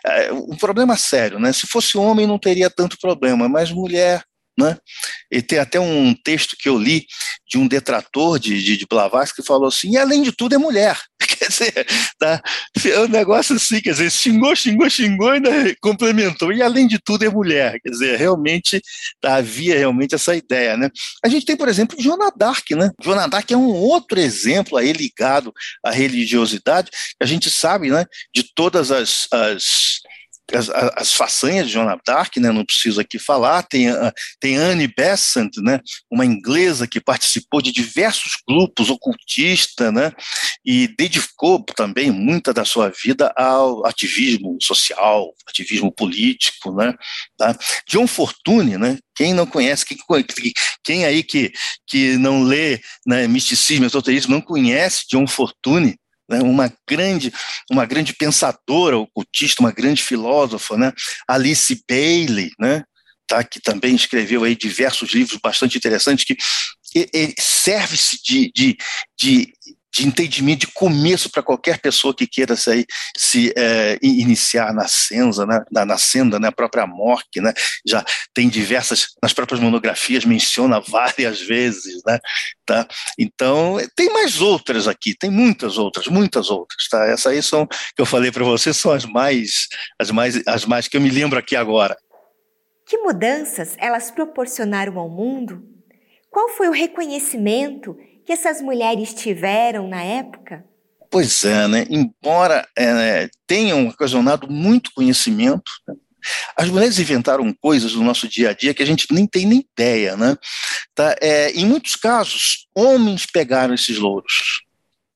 é, 0.05 0.33
um 0.33 0.57
problema 0.57 0.97
sério, 0.97 1.39
né? 1.39 1.53
Se 1.53 1.67
fosse 1.67 1.99
homem 1.99 2.27
não 2.27 2.39
teria 2.39 2.71
tanto 2.71 2.99
problema, 2.99 3.49
mas 3.49 3.71
mulher 3.71 4.23
né? 4.59 4.77
E 5.31 5.43
tem 5.43 5.59
até 5.59 5.79
um 5.79 6.15
texto 6.15 6.57
que 6.59 6.69
eu 6.69 6.79
li 6.79 7.07
de 7.49 7.59
um 7.59 7.69
detrator 7.69 8.39
de, 8.39 8.63
de, 8.63 8.77
de 8.77 8.87
Blavatsky 8.87 9.43
que 9.43 9.47
falou 9.47 9.69
assim, 9.69 9.93
e 9.93 9.99
além 9.99 10.23
de 10.23 10.33
tudo 10.33 10.55
é 10.55 10.59
mulher. 10.59 10.99
Quer 11.21 11.49
dizer, 11.49 11.87
tá? 12.19 12.43
é 12.85 13.01
um 13.01 13.09
negócio 13.09 13.57
assim, 13.57 13.81
quer 13.81 13.91
dizer, 13.91 14.11
xingou, 14.11 14.55
xingou, 14.57 14.89
xingou 14.89 15.31
e 15.31 15.35
ainda 15.35 15.51
complementou, 15.81 16.53
e 16.53 16.63
além 16.63 16.87
de 16.87 16.99
tudo 16.99 17.25
é 17.25 17.29
mulher. 17.29 17.79
Quer 17.83 17.91
dizer, 17.91 18.17
realmente 18.17 18.81
tá, 19.21 19.37
havia 19.37 19.77
realmente 19.77 20.15
essa 20.15 20.35
ideia. 20.35 20.77
Né? 20.77 20.89
A 21.23 21.29
gente 21.29 21.45
tem, 21.45 21.57
por 21.57 21.69
exemplo, 21.69 22.01
Joana 22.01 22.33
Dark, 22.35 22.71
né? 22.71 22.91
Joana 23.03 23.29
Dark 23.29 23.51
é 23.51 23.57
um 23.57 23.69
outro 23.69 24.19
exemplo 24.19 24.79
aí 24.79 24.93
ligado 24.93 25.53
à 25.85 25.91
religiosidade, 25.91 26.91
a 27.21 27.27
gente 27.27 27.51
sabe 27.51 27.91
né, 27.91 28.05
de 28.35 28.45
todas 28.55 28.91
as, 28.91 29.27
as 29.33 30.01
as, 30.55 30.69
as, 30.71 31.13
façanhas 31.13 31.67
de 31.67 31.73
Joana 31.73 31.99
Dark, 32.07 32.37
né, 32.37 32.53
não 32.53 32.65
preciso 32.65 33.01
aqui 33.01 33.19
falar, 33.19 33.63
tem, 33.65 33.87
tem 34.39 34.57
Anne 34.57 34.87
Besant, 34.87 35.51
né, 35.59 35.81
uma 36.11 36.25
inglesa 36.25 36.87
que 36.87 37.01
participou 37.01 37.61
de 37.61 37.73
diversos 37.73 38.33
grupos 38.49 38.89
ocultistas, 38.89 39.93
né, 39.93 40.13
e 40.65 40.89
dedicou 40.97 41.65
também 41.75 42.11
muita 42.11 42.55
da 42.55 42.65
sua 42.65 42.91
vida 42.91 43.33
ao 43.37 43.85
ativismo 43.87 44.57
social, 44.63 45.35
ativismo 45.49 45.91
político, 45.91 46.73
né, 46.73 46.95
tá? 47.37 47.57
John 47.89 48.07
Fortune, 48.07 48.79
né, 48.79 48.99
quem 49.15 49.35
não 49.35 49.47
conhece, 49.47 49.85
quem, 49.85 49.99
quem 50.85 51.05
aí 51.05 51.23
que, 51.23 51.53
que 51.87 52.17
não 52.19 52.43
lê 52.43 52.81
né, 53.05 53.27
misticismo, 53.27 53.87
esoterismo, 53.87 54.35
não 54.35 54.41
conhece 54.41 55.05
John 55.11 55.27
Fortune, 55.27 55.97
né, 56.29 56.41
uma 56.43 56.73
grande 56.89 57.33
uma 57.71 57.85
grande 57.85 58.13
pensadora 58.13 58.99
ocultista, 58.99 59.63
uma 59.63 59.73
grande 59.73 60.03
filósofa, 60.03 60.77
né, 60.77 60.93
Alice 61.29 61.83
Bailey, 61.89 62.51
né, 62.59 62.85
tá, 63.27 63.43
que 63.43 63.61
também 63.61 63.95
escreveu 63.95 64.45
aí 64.45 64.55
diversos 64.55 65.13
livros 65.13 65.41
bastante 65.43 65.77
interessantes 65.77 66.25
que 66.25 66.37
serve-se 67.39 68.23
de, 68.23 68.51
de, 68.55 68.77
de 69.19 69.53
de 69.93 70.07
entendimento, 70.07 70.61
de 70.61 70.67
começo 70.69 71.31
para 71.31 71.43
qualquer 71.43 71.79
pessoa 71.79 72.15
que 72.15 72.27
queira 72.27 72.55
sair, 72.57 72.87
se 73.17 73.53
é, 73.57 73.99
iniciar 74.03 74.73
na 74.75 74.87
senda, 74.87 75.47
né, 75.47 75.65
na, 75.71 75.85
na 75.85 75.99
senda, 75.99 76.39
né, 76.39 76.49
a 76.49 76.53
própria 76.53 76.87
Mork, 76.87 77.41
né, 77.41 77.53
já 77.87 78.05
tem 78.35 78.49
diversas, 78.49 79.15
nas 79.23 79.33
próprias 79.33 79.61
monografias 79.61 80.25
menciona 80.25 80.81
várias 80.81 81.41
vezes, 81.41 82.03
né, 82.05 82.19
tá? 82.65 82.87
Então, 83.19 83.79
tem 83.95 84.13
mais 84.13 84.41
outras 84.41 84.87
aqui, 84.87 85.15
tem 85.15 85.31
muitas 85.31 85.79
outras, 85.79 86.07
muitas 86.09 86.51
outras, 86.51 86.89
tá? 86.89 87.07
Essas 87.07 87.33
aí 87.33 87.43
são, 87.43 87.67
que 87.67 88.01
eu 88.01 88.07
falei 88.07 88.31
para 88.31 88.45
você, 88.45 88.75
são 88.75 88.93
as 88.93 89.05
mais, 89.05 89.69
as 89.99 90.11
mais, 90.11 90.43
as 90.47 90.65
mais 90.65 90.89
que 90.89 90.97
eu 90.97 91.01
me 91.01 91.11
lembro 91.11 91.39
aqui 91.39 91.57
agora. 91.57 91.97
Que 92.87 92.99
mudanças 92.99 93.75
elas 93.79 94.11
proporcionaram 94.11 94.99
ao 94.99 95.09
mundo? 95.09 95.65
Qual 96.31 96.51
foi 96.51 96.69
o 96.69 96.73
reconhecimento 96.73 97.97
que 98.27 98.33
essas 98.33 98.61
mulheres 98.61 99.15
tiveram 99.15 99.89
na 99.89 100.03
época? 100.03 100.65
Pois 101.09 101.45
é, 101.45 101.69
né? 101.69 101.87
embora 101.89 102.67
é, 102.77 103.31
tenham 103.47 103.87
ocasionado 103.87 104.51
muito 104.51 104.91
conhecimento, 104.93 105.71
né? 105.87 105.95
as 106.57 106.69
mulheres 106.69 106.99
inventaram 106.99 107.55
coisas 107.55 107.95
no 107.95 108.03
nosso 108.03 108.27
dia 108.27 108.51
a 108.51 108.53
dia 108.53 108.75
que 108.75 108.83
a 108.83 108.87
gente 108.87 109.07
nem 109.13 109.27
tem 109.29 109.47
nem 109.47 109.65
ideia. 109.73 110.17
Né? 110.17 110.37
Tá? 110.93 111.15
É, 111.21 111.53
em 111.53 111.65
muitos 111.65 111.95
casos, 111.95 112.67
homens 112.75 113.27
pegaram 113.27 113.73
esses 113.73 113.97
louros. 113.97 114.63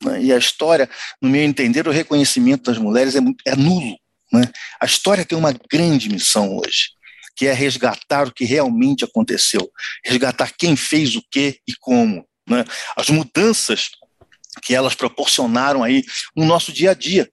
Né? 0.04 0.22
E 0.22 0.32
a 0.32 0.38
história, 0.38 0.88
no 1.20 1.28
meu 1.28 1.42
entender, 1.42 1.88
o 1.88 1.92
reconhecimento 1.92 2.70
das 2.70 2.78
mulheres 2.78 3.16
é, 3.16 3.20
é 3.44 3.56
nulo. 3.56 3.98
Né? 4.32 4.42
A 4.80 4.86
história 4.86 5.24
tem 5.24 5.36
uma 5.36 5.52
grande 5.68 6.08
missão 6.08 6.56
hoje 6.56 6.90
que 7.34 7.46
é 7.46 7.52
resgatar 7.54 8.28
o 8.28 8.32
que 8.32 8.44
realmente 8.44 9.02
aconteceu, 9.02 9.70
resgatar 10.04 10.52
quem 10.58 10.76
fez 10.76 11.16
o 11.16 11.22
que 11.30 11.58
e 11.66 11.72
como, 11.80 12.26
né? 12.50 12.64
as 12.96 13.08
mudanças 13.08 13.90
que 14.62 14.74
elas 14.74 14.94
proporcionaram 14.94 15.82
aí 15.82 16.02
no 16.36 16.44
nosso 16.44 16.72
dia 16.72 16.90
a 16.90 16.94
dia. 16.94 17.30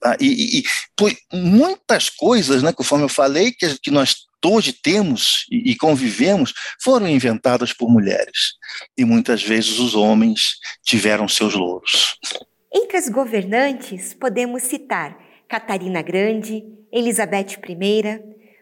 Tá? 0.00 0.16
E, 0.20 0.58
e, 0.58 0.62
e 0.62 1.36
muitas 1.36 2.10
coisas, 2.10 2.62
né, 2.62 2.72
conforme 2.72 3.04
eu 3.04 3.08
falei, 3.08 3.52
que, 3.52 3.78
que 3.78 3.90
nós 3.90 4.26
hoje 4.44 4.72
temos 4.74 5.46
e, 5.50 5.70
e 5.70 5.76
convivemos, 5.76 6.52
foram 6.82 7.08
inventadas 7.08 7.72
por 7.72 7.88
mulheres. 7.88 8.54
E 8.98 9.04
muitas 9.04 9.42
vezes 9.42 9.78
os 9.78 9.94
homens 9.94 10.58
tiveram 10.84 11.26
seus 11.26 11.54
louros. 11.54 12.18
Entre 12.72 12.98
as 12.98 13.08
governantes, 13.08 14.12
podemos 14.12 14.64
citar 14.64 15.16
Catarina 15.48 16.02
Grande, 16.02 16.64
Elizabeth 16.92 17.56
I. 17.66 18.20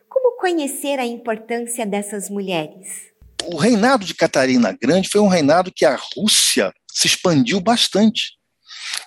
Como 0.09 0.37
conhecer 0.37 0.99
a 1.00 1.07
importância 1.07 1.87
dessas 1.87 2.29
mulheres? 2.29 3.12
O 3.47 3.57
reinado 3.57 4.05
de 4.05 4.15
Catarina 4.15 4.77
Grande 4.81 5.09
foi 5.09 5.21
um 5.21 5.29
reinado 5.29 5.73
que 5.75 5.85
a 5.85 5.99
Rússia 6.17 6.73
se 6.93 7.07
expandiu 7.07 7.61
bastante. 7.61 8.33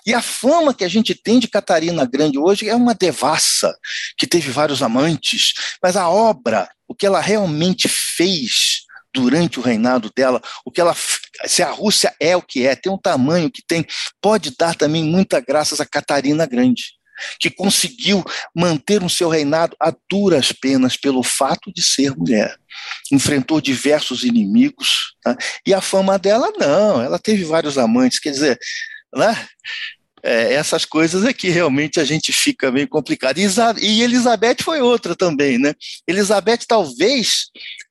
E 0.04 0.14
a 0.14 0.22
fama 0.22 0.74
que 0.74 0.84
a 0.84 0.88
gente 0.88 1.14
tem 1.14 1.38
de 1.38 1.48
Catarina 1.48 2.04
Grande 2.04 2.38
hoje 2.38 2.68
é 2.68 2.74
uma 2.74 2.94
devassa, 2.94 3.74
que 4.18 4.26
teve 4.26 4.50
vários 4.50 4.82
amantes, 4.82 5.52
mas 5.82 5.96
a 5.96 6.08
obra, 6.08 6.68
o 6.88 6.94
que 6.94 7.06
ela 7.06 7.20
realmente 7.20 7.88
fez 7.88 8.82
durante 9.14 9.58
o 9.58 9.62
reinado 9.62 10.10
dela, 10.14 10.42
o 10.64 10.70
que 10.70 10.80
ela 10.80 10.94
se 11.46 11.62
a 11.62 11.70
Rússia 11.70 12.14
é 12.20 12.36
o 12.36 12.42
que 12.42 12.66
é, 12.66 12.76
tem 12.76 12.92
um 12.92 12.98
tamanho 12.98 13.50
que 13.50 13.62
tem, 13.66 13.86
pode 14.20 14.54
dar 14.56 14.74
também 14.74 15.02
muita 15.04 15.40
graças 15.40 15.80
a 15.80 15.86
Catarina 15.86 16.46
Grande, 16.46 16.95
que 17.38 17.50
conseguiu 17.50 18.24
manter 18.54 19.02
o 19.02 19.10
seu 19.10 19.28
reinado 19.28 19.76
a 19.80 19.92
duras 20.10 20.52
penas 20.52 20.96
pelo 20.96 21.22
fato 21.22 21.72
de 21.72 21.82
ser 21.82 22.14
mulher. 22.16 22.56
Enfrentou 23.12 23.60
diversos 23.60 24.24
inimigos, 24.24 25.14
tá? 25.22 25.36
e 25.66 25.72
a 25.72 25.80
fama 25.80 26.18
dela 26.18 26.52
não, 26.58 27.02
ela 27.02 27.18
teve 27.18 27.44
vários 27.44 27.78
amantes, 27.78 28.18
quer 28.18 28.30
dizer, 28.30 28.58
né? 29.14 29.46
É, 30.22 30.54
essas 30.54 30.84
coisas 30.84 31.24
é 31.24 31.32
que 31.32 31.48
realmente 31.50 32.00
a 32.00 32.04
gente 32.04 32.32
fica 32.32 32.72
meio 32.72 32.88
complicado. 32.88 33.38
E 33.38 34.02
Elizabeth 34.02 34.56
foi 34.60 34.80
outra 34.80 35.14
também, 35.14 35.56
né? 35.56 35.72
Elizabeth 36.08 36.64
talvez 36.66 37.46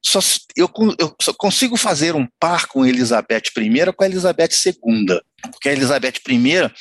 só 0.06 0.20
eu, 0.56 0.70
eu 1.00 1.16
só 1.20 1.34
consigo 1.34 1.76
fazer 1.76 2.16
um 2.16 2.28
par 2.40 2.68
com 2.68 2.86
Elizabeth 2.86 3.44
I 3.58 3.94
com 3.94 4.04
a 4.04 4.08
Elizabeth 4.08 4.50
II, 4.66 5.20
porque 5.52 5.70
a 5.70 5.74
Elizabeth 5.74 6.22
I, 6.30 6.72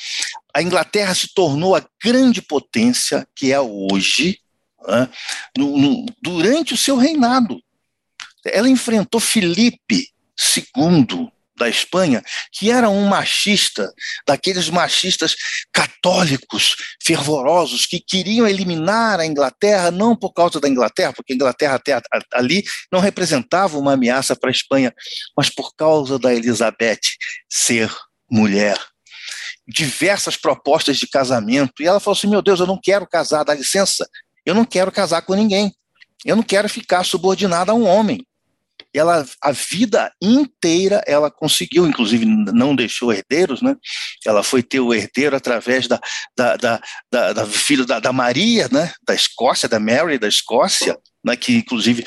a 0.53 0.61
Inglaterra 0.61 1.15
se 1.15 1.33
tornou 1.33 1.75
a 1.75 1.83
grande 2.03 2.41
potência 2.41 3.27
que 3.35 3.51
é 3.51 3.59
hoje 3.59 4.39
né? 4.87 5.09
no, 5.57 5.75
no, 5.75 6.05
durante 6.21 6.75
o 6.75 6.77
seu 6.77 6.97
reinado. 6.97 7.59
Ela 8.45 8.69
enfrentou 8.69 9.19
Filipe 9.19 10.07
II, 10.55 11.31
da 11.55 11.69
Espanha, 11.69 12.21
que 12.51 12.69
era 12.69 12.89
um 12.89 13.07
machista, 13.07 13.91
daqueles 14.27 14.69
machistas 14.69 15.35
católicos 15.71 16.75
fervorosos 17.03 17.85
que 17.85 17.99
queriam 17.99 18.47
eliminar 18.47 19.19
a 19.19 19.25
Inglaterra, 19.25 19.91
não 19.91 20.15
por 20.15 20.33
causa 20.33 20.59
da 20.59 20.67
Inglaterra, 20.67 21.13
porque 21.13 21.33
a 21.33 21.35
Inglaterra 21.35 21.75
até 21.75 22.01
ali 22.33 22.63
não 22.91 22.99
representava 22.99 23.77
uma 23.77 23.93
ameaça 23.93 24.35
para 24.35 24.49
a 24.49 24.51
Espanha, 24.51 24.93
mas 25.35 25.49
por 25.49 25.73
causa 25.75 26.19
da 26.19 26.33
Elizabeth 26.33 26.99
ser 27.49 27.93
mulher. 28.29 28.79
Diversas 29.67 30.37
propostas 30.37 30.97
de 30.97 31.07
casamento, 31.07 31.81
e 31.81 31.87
ela 31.87 31.99
falou 31.99 32.15
assim: 32.15 32.27
meu 32.27 32.41
Deus, 32.41 32.59
eu 32.59 32.67
não 32.67 32.79
quero 32.81 33.07
casar, 33.07 33.43
dá 33.43 33.53
licença, 33.53 34.07
eu 34.45 34.53
não 34.53 34.63
quero 34.63 34.91
casar 34.91 35.23
com 35.23 35.33
ninguém, 35.33 35.73
eu 36.23 36.35
não 36.35 36.43
quero 36.43 36.69
ficar 36.69 37.03
subordinada 37.03 37.71
a 37.71 37.75
um 37.75 37.85
homem 37.85 38.23
ela 38.97 39.25
a 39.41 39.51
vida 39.51 40.11
inteira 40.21 41.03
ela 41.05 41.29
conseguiu, 41.31 41.87
inclusive 41.87 42.25
não 42.25 42.75
deixou 42.75 43.11
herdeiros, 43.11 43.61
né? 43.61 43.75
Ela 44.25 44.43
foi 44.43 44.63
ter 44.63 44.79
o 44.79 44.93
herdeiro 44.93 45.35
através 45.35 45.87
da, 45.87 45.99
da, 46.35 46.55
da, 46.55 46.81
da, 47.11 47.33
da 47.33 47.45
filho 47.45 47.85
da, 47.85 47.99
da, 47.99 48.13
Maria, 48.13 48.67
né? 48.71 48.93
Da 49.05 49.13
Escócia, 49.13 49.67
da 49.67 49.79
Mary 49.79 50.17
da 50.17 50.27
Escócia, 50.27 50.97
né? 51.23 51.35
Que 51.35 51.55
inclusive 51.55 52.05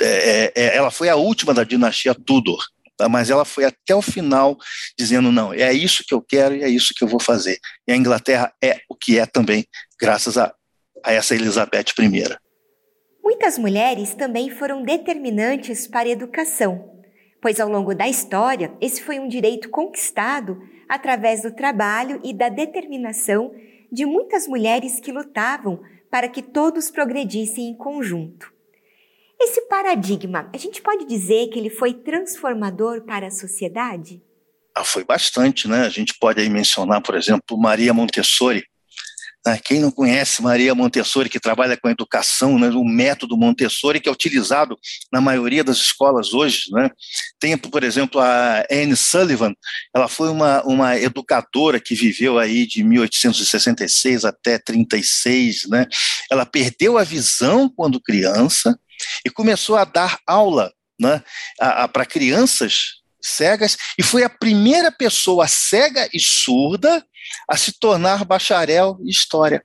é, 0.00 0.52
é, 0.54 0.76
ela 0.76 0.90
foi 0.90 1.08
a 1.08 1.16
última 1.16 1.52
da 1.52 1.64
dinastia 1.64 2.14
Tudor, 2.14 2.64
tá? 2.96 3.08
mas 3.08 3.30
ela 3.30 3.44
foi 3.44 3.64
até 3.64 3.94
o 3.94 4.02
final 4.02 4.56
dizendo 4.98 5.30
não, 5.30 5.52
é 5.52 5.72
isso 5.72 6.04
que 6.06 6.14
eu 6.14 6.22
quero 6.22 6.56
e 6.56 6.62
é 6.62 6.68
isso 6.68 6.94
que 6.96 7.04
eu 7.04 7.08
vou 7.08 7.20
fazer. 7.20 7.58
E 7.86 7.92
a 7.92 7.96
Inglaterra 7.96 8.52
é 8.62 8.80
o 8.88 8.94
que 8.94 9.18
é 9.18 9.26
também, 9.26 9.66
graças 10.00 10.38
a, 10.38 10.52
a 11.04 11.12
essa 11.12 11.34
Elizabeth 11.34 11.92
I. 11.98 12.49
Muitas 13.40 13.56
mulheres 13.56 14.14
também 14.14 14.50
foram 14.50 14.82
determinantes 14.82 15.86
para 15.86 16.06
a 16.06 16.12
educação, 16.12 17.00
pois 17.40 17.58
ao 17.58 17.70
longo 17.70 17.94
da 17.94 18.06
história 18.06 18.70
esse 18.82 19.02
foi 19.02 19.18
um 19.18 19.26
direito 19.26 19.70
conquistado 19.70 20.60
através 20.86 21.40
do 21.40 21.50
trabalho 21.50 22.20
e 22.22 22.34
da 22.34 22.50
determinação 22.50 23.50
de 23.90 24.04
muitas 24.04 24.46
mulheres 24.46 25.00
que 25.00 25.10
lutavam 25.10 25.80
para 26.10 26.28
que 26.28 26.42
todos 26.42 26.90
progredissem 26.90 27.70
em 27.70 27.74
conjunto. 27.74 28.52
Esse 29.40 29.62
paradigma, 29.62 30.50
a 30.52 30.58
gente 30.58 30.82
pode 30.82 31.06
dizer 31.06 31.48
que 31.48 31.58
ele 31.58 31.70
foi 31.70 31.94
transformador 31.94 33.06
para 33.06 33.28
a 33.28 33.30
sociedade? 33.30 34.22
Ah, 34.74 34.84
foi 34.84 35.02
bastante, 35.02 35.66
né? 35.66 35.86
A 35.86 35.88
gente 35.88 36.12
pode 36.20 36.42
aí 36.42 36.50
mencionar, 36.50 37.00
por 37.00 37.14
exemplo, 37.14 37.58
Maria 37.58 37.94
Montessori? 37.94 38.66
Quem 39.64 39.80
não 39.80 39.90
conhece 39.90 40.42
Maria 40.42 40.74
Montessori, 40.74 41.30
que 41.30 41.40
trabalha 41.40 41.76
com 41.76 41.88
a 41.88 41.90
educação, 41.90 42.58
né, 42.58 42.68
o 42.68 42.84
método 42.84 43.38
Montessori, 43.38 43.98
que 43.98 44.08
é 44.08 44.12
utilizado 44.12 44.78
na 45.10 45.20
maioria 45.20 45.64
das 45.64 45.78
escolas 45.78 46.34
hoje. 46.34 46.64
Né? 46.70 46.90
Tem, 47.38 47.56
por 47.56 47.82
exemplo, 47.82 48.20
a 48.20 48.64
Anne 48.70 48.96
Sullivan, 48.96 49.54
ela 49.94 50.08
foi 50.08 50.28
uma, 50.28 50.62
uma 50.64 50.98
educadora 50.98 51.80
que 51.80 51.94
viveu 51.94 52.38
aí 52.38 52.66
de 52.66 52.84
1866 52.84 54.26
até 54.26 54.58
36. 54.58 55.68
Né? 55.68 55.86
Ela 56.30 56.44
perdeu 56.44 56.98
a 56.98 57.04
visão 57.04 57.68
quando 57.74 58.00
criança 58.00 58.78
e 59.24 59.30
começou 59.30 59.76
a 59.76 59.84
dar 59.84 60.18
aula 60.26 60.70
né, 61.00 61.22
para 61.92 62.04
crianças 62.04 63.00
cegas 63.22 63.76
e 63.98 64.02
foi 64.02 64.22
a 64.22 64.30
primeira 64.30 64.90
pessoa 64.90 65.46
cega 65.46 66.08
e 66.12 66.20
surda 66.20 67.04
a 67.48 67.56
se 67.56 67.78
tornar 67.78 68.24
bacharel 68.24 68.98
em 69.00 69.08
história. 69.08 69.64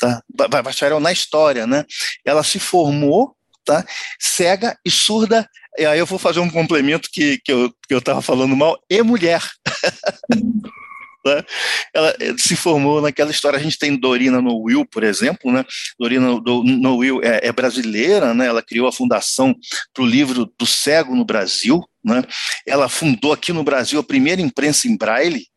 Tá? 0.00 0.22
Bacharel 0.62 1.00
na 1.00 1.12
história, 1.12 1.66
né? 1.66 1.84
Ela 2.24 2.44
se 2.44 2.58
formou 2.58 3.36
tá? 3.68 3.84
cega 4.18 4.78
e 4.84 4.90
surda. 4.90 5.48
E 5.76 5.84
aí 5.84 5.98
eu 5.98 6.06
vou 6.06 6.18
fazer 6.18 6.40
um 6.40 6.50
complemento 6.50 7.10
que, 7.12 7.38
que 7.38 7.52
eu 7.52 7.98
estava 7.98 8.22
falando 8.22 8.56
mal, 8.56 8.78
e 8.88 9.02
mulher. 9.02 9.42
Né? 11.26 11.44
Ela 11.92 12.14
se 12.38 12.56
formou 12.56 13.02
naquela 13.02 13.30
história. 13.30 13.58
A 13.58 13.62
gente 13.62 13.76
tem 13.76 13.98
Dorina 13.98 14.40
no 14.40 14.62
Will, 14.62 14.86
por 14.86 15.02
exemplo, 15.02 15.52
né? 15.52 15.64
Dorina 15.98 16.28
no 16.28 16.96
Will 16.96 17.20
é, 17.22 17.48
é 17.48 17.52
brasileira, 17.52 18.32
né? 18.32 18.46
Ela 18.46 18.62
criou 18.62 18.88
a 18.88 18.92
fundação 18.92 19.54
para 19.92 20.04
o 20.04 20.06
livro 20.06 20.50
do 20.58 20.64
cego 20.64 21.14
no 21.14 21.24
Brasil, 21.24 21.84
né? 22.02 22.22
Ela 22.64 22.88
fundou 22.88 23.32
aqui 23.32 23.52
no 23.52 23.64
Brasil 23.64 23.98
a 23.98 24.04
primeira 24.04 24.40
imprensa 24.40 24.88
em 24.88 24.96
braille. 24.96 25.48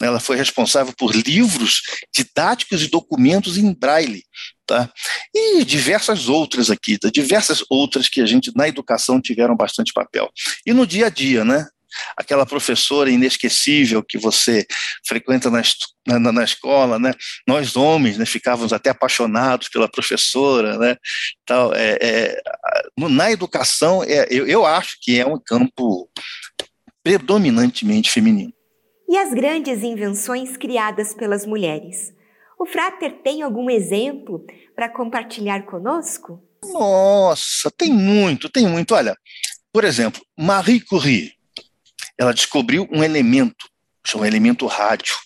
Ela 0.00 0.20
foi 0.20 0.36
responsável 0.36 0.92
por 0.96 1.14
livros 1.14 1.82
didáticos 2.14 2.82
e 2.82 2.88
documentos 2.88 3.58
em 3.58 3.72
braille, 3.72 4.22
tá? 4.66 4.90
E 5.34 5.64
diversas 5.64 6.28
outras 6.28 6.70
aqui, 6.70 6.98
tá? 6.98 7.10
diversas 7.10 7.64
outras 7.68 8.08
que 8.08 8.20
a 8.20 8.26
gente 8.26 8.52
na 8.54 8.68
educação 8.68 9.20
tiveram 9.20 9.56
bastante 9.56 9.92
papel. 9.92 10.30
E 10.64 10.72
no 10.72 10.86
dia 10.86 11.06
a 11.06 11.10
dia, 11.10 11.44
né? 11.44 11.66
aquela 12.16 12.44
professora 12.44 13.10
inesquecível 13.10 14.02
que 14.02 14.18
você 14.18 14.66
frequenta 15.06 15.50
na, 15.50 15.62
na, 16.06 16.32
na, 16.32 16.44
escola, 16.44 16.98
né? 16.98 17.12
Nós 17.46 17.76
homens, 17.76 18.18
né, 18.18 18.26
ficávamos 18.26 18.72
até 18.72 18.90
apaixonados 18.90 19.68
pela 19.68 19.88
professora, 19.88 20.78
né? 20.78 20.96
Tal, 21.46 21.74
é, 21.74 21.98
é, 22.00 22.42
na 22.96 23.30
educação, 23.30 24.02
é, 24.04 24.26
eu, 24.30 24.46
eu 24.46 24.66
acho 24.66 24.98
que 25.00 25.18
é 25.18 25.26
um 25.26 25.38
campo 25.38 26.08
predominantemente 27.02 28.10
feminino. 28.10 28.52
E 29.08 29.16
as 29.16 29.32
grandes 29.32 29.82
invenções 29.82 30.56
criadas 30.58 31.14
pelas 31.14 31.46
mulheres? 31.46 32.12
O 32.58 32.66
Frater 32.66 33.22
tem 33.22 33.40
algum 33.40 33.70
exemplo 33.70 34.44
para 34.76 34.88
compartilhar 34.88 35.62
conosco? 35.64 36.42
Nossa, 36.62 37.70
tem 37.70 37.90
muito, 37.90 38.50
tem 38.50 38.66
muito. 38.66 38.94
Olha, 38.94 39.16
por 39.72 39.84
exemplo, 39.84 40.20
Marie 40.36 40.80
Curie, 40.80 41.32
ela 42.18 42.34
descobriu 42.34 42.86
um 42.92 43.02
elemento, 43.02 43.66
um 44.14 44.24
elemento 44.26 44.66
rádio. 44.66 45.16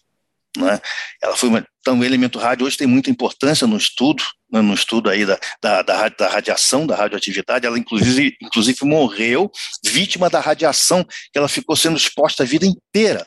Né? 0.57 0.81
Ela 1.21 1.37
foi 1.37 1.49
uma, 1.49 1.67
então, 1.81 1.99
o 1.99 2.05
elemento 2.05 2.39
rádio 2.39 2.65
hoje 2.65 2.77
tem 2.77 2.87
muita 2.87 3.11
importância 3.11 3.67
no 3.67 3.77
estudo, 3.77 4.23
né, 4.53 4.61
no 4.61 4.75
estudo 4.75 5.11
aí 5.11 5.27
da, 5.27 5.37
da, 5.61 5.83
da, 5.83 6.09
da, 6.09 6.29
radiação, 6.29 6.87
da 6.87 6.95
radioatividade. 6.95 7.67
Ela, 7.67 7.77
inclusive, 7.77 8.37
inclusive, 8.41 8.79
morreu 8.85 9.51
vítima 9.85 10.31
da 10.31 10.39
radiação 10.39 11.05
que 11.05 11.37
ela 11.39 11.49
ficou 11.49 11.75
sendo 11.75 11.97
exposta 11.97 12.45
a 12.45 12.47
vida 12.47 12.65
inteira. 12.65 13.27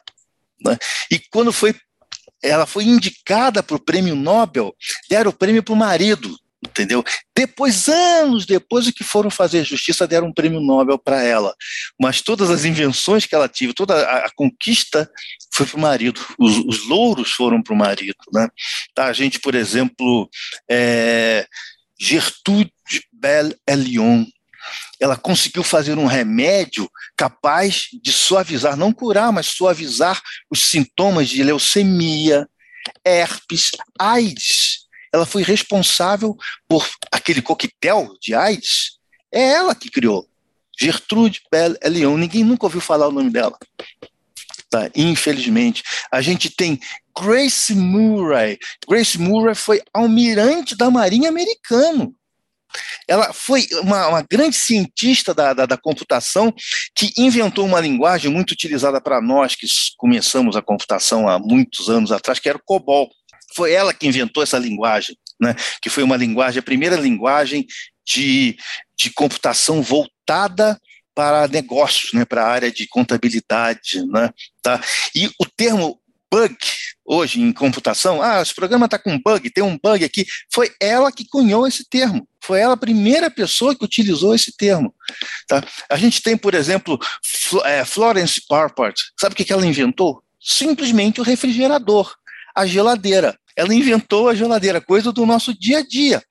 Né? 0.63 0.77
E 1.11 1.19
quando 1.31 1.51
foi 1.51 1.75
ela 2.43 2.67
foi 2.67 2.83
indicada 2.83 3.63
para 3.63 3.75
o 3.75 3.83
prêmio 3.83 4.15
Nobel, 4.15 4.75
deram 5.09 5.31
o 5.31 5.33
prêmio 5.33 5.63
para 5.63 5.73
o 5.73 5.77
marido 5.77 6.35
entendeu? 6.65 7.03
Depois, 7.35 7.87
anos 7.87 8.45
depois, 8.45 8.89
que 8.91 9.03
foram 9.03 9.29
fazer 9.29 9.63
justiça 9.63 10.07
deram 10.07 10.27
um 10.27 10.33
prêmio 10.33 10.59
Nobel 10.59 10.97
para 10.97 11.21
ela. 11.23 11.53
Mas 11.99 12.21
todas 12.21 12.49
as 12.49 12.65
invenções 12.65 13.25
que 13.25 13.35
ela 13.35 13.47
teve, 13.47 13.73
toda 13.73 13.95
a, 13.95 14.25
a 14.25 14.31
conquista 14.35 15.09
foi 15.53 15.65
para 15.65 15.77
o 15.77 15.81
marido. 15.81 16.19
Os, 16.39 16.57
os, 16.57 16.87
louros 16.87 17.31
foram 17.31 17.61
para 17.61 17.73
o 17.73 17.77
marido. 17.77 18.17
Né? 18.33 18.47
Tá, 18.93 19.05
a 19.05 19.13
gente, 19.13 19.39
por 19.39 19.55
exemplo, 19.55 20.29
é, 20.69 21.45
Gertrude 21.99 22.71
Bell 23.13 23.53
Elion, 23.67 24.25
ela 24.99 25.17
conseguiu 25.17 25.63
fazer 25.63 25.97
um 25.97 26.05
remédio 26.05 26.89
capaz 27.15 27.87
de 28.01 28.11
suavizar, 28.11 28.75
não 28.75 28.91
curar, 28.91 29.31
mas 29.31 29.47
suavizar 29.47 30.21
os 30.49 30.61
sintomas 30.69 31.29
de 31.29 31.43
leucemia, 31.43 32.47
herpes, 33.03 33.71
AIDS 33.99 34.85
ela 35.15 35.25
foi 35.25 35.43
responsável 35.43 36.37
por 36.67 36.85
aquele 37.09 37.41
coquetel 37.41 38.17
de 38.21 38.35
AIDS. 38.35 38.99
É 39.33 39.41
ela 39.53 39.73
que 39.73 39.89
criou. 39.89 40.27
Gertrude 40.77 41.41
Bell 41.49 41.73
Elion. 41.81 42.17
Ninguém 42.17 42.43
nunca 42.43 42.65
ouviu 42.65 42.81
falar 42.81 43.07
o 43.07 43.13
nome 43.13 43.29
dela. 43.29 43.57
Tá, 44.69 44.91
infelizmente. 44.93 45.83
A 46.11 46.21
gente 46.21 46.49
tem 46.49 46.81
Grace 47.17 47.73
Murray. 47.73 48.59
Grace 48.89 49.17
Murray 49.17 49.55
foi 49.55 49.81
almirante 49.93 50.75
da 50.75 50.91
Marinha 50.91 51.29
Americana. 51.29 52.11
Ela 53.07 53.33
foi 53.33 53.67
uma, 53.81 54.07
uma 54.07 54.21
grande 54.21 54.55
cientista 54.55 55.33
da, 55.33 55.53
da, 55.53 55.65
da, 55.65 55.77
computação 55.77 56.53
que 56.95 57.11
inventou 57.17 57.65
uma 57.65 57.79
linguagem 57.79 58.31
muito 58.31 58.51
utilizada 58.51 58.99
para 58.99 59.21
nós 59.21 59.55
que 59.55 59.67
começamos 59.97 60.55
a 60.55 60.61
computação 60.61 61.27
há 61.27 61.37
muitos 61.39 61.89
anos 61.89 62.11
atrás, 62.11 62.39
que 62.39 62.49
era 62.49 62.57
o 62.57 62.63
COBOL. 62.63 63.09
Foi 63.55 63.71
ela 63.71 63.93
que 63.93 64.07
inventou 64.07 64.43
essa 64.43 64.57
linguagem, 64.57 65.15
né? 65.39 65.55
que 65.81 65.89
foi 65.89 66.03
uma 66.03 66.17
linguagem, 66.17 66.59
a 66.59 66.63
primeira 66.63 66.95
linguagem 66.95 67.65
de, 68.05 68.57
de 68.97 69.09
computação 69.11 69.81
voltada 69.81 70.79
para 71.15 71.47
negócios, 71.47 72.11
né, 72.11 72.25
para 72.25 72.43
a 72.43 72.49
área 72.49 72.69
de 72.69 72.85
contabilidade, 72.87 74.05
né, 74.05 74.29
tá? 74.61 74.81
E 75.15 75.31
o 75.39 75.45
termo 75.45 75.97
bug 76.35 76.57
hoje 77.05 77.39
em 77.39 77.53
computação, 77.53 78.21
ah, 78.21 78.41
esse 78.41 78.53
programa 78.53 78.85
está 78.85 78.97
com 78.97 79.19
bug, 79.19 79.49
tem 79.51 79.63
um 79.63 79.77
bug 79.81 80.03
aqui, 80.03 80.25
foi 80.51 80.71
ela 80.81 81.11
que 81.11 81.25
cunhou 81.27 81.67
esse 81.67 81.87
termo, 81.87 82.27
foi 82.41 82.59
ela 82.59 82.73
a 82.73 82.77
primeira 82.77 83.29
pessoa 83.29 83.75
que 83.75 83.85
utilizou 83.85 84.33
esse 84.33 84.51
termo, 84.57 84.93
tá? 85.47 85.63
A 85.89 85.95
gente 85.97 86.21
tem, 86.21 86.35
por 86.35 86.53
exemplo, 86.53 86.99
é, 87.63 87.85
Florence 87.85 88.41
Parpart, 88.47 88.99
sabe 89.19 89.33
o 89.33 89.35
que 89.35 89.53
ela 89.53 89.65
inventou? 89.65 90.21
Simplesmente 90.41 91.21
o 91.21 91.23
refrigerador, 91.23 92.13
a 92.55 92.65
geladeira. 92.65 93.37
Ela 93.57 93.73
inventou 93.73 94.27
a 94.27 94.35
geladeira, 94.35 94.81
coisa 94.81 95.13
do 95.13 95.25
nosso 95.25 95.57
dia 95.57 95.77
a 95.77 95.81
dia. 95.81 96.21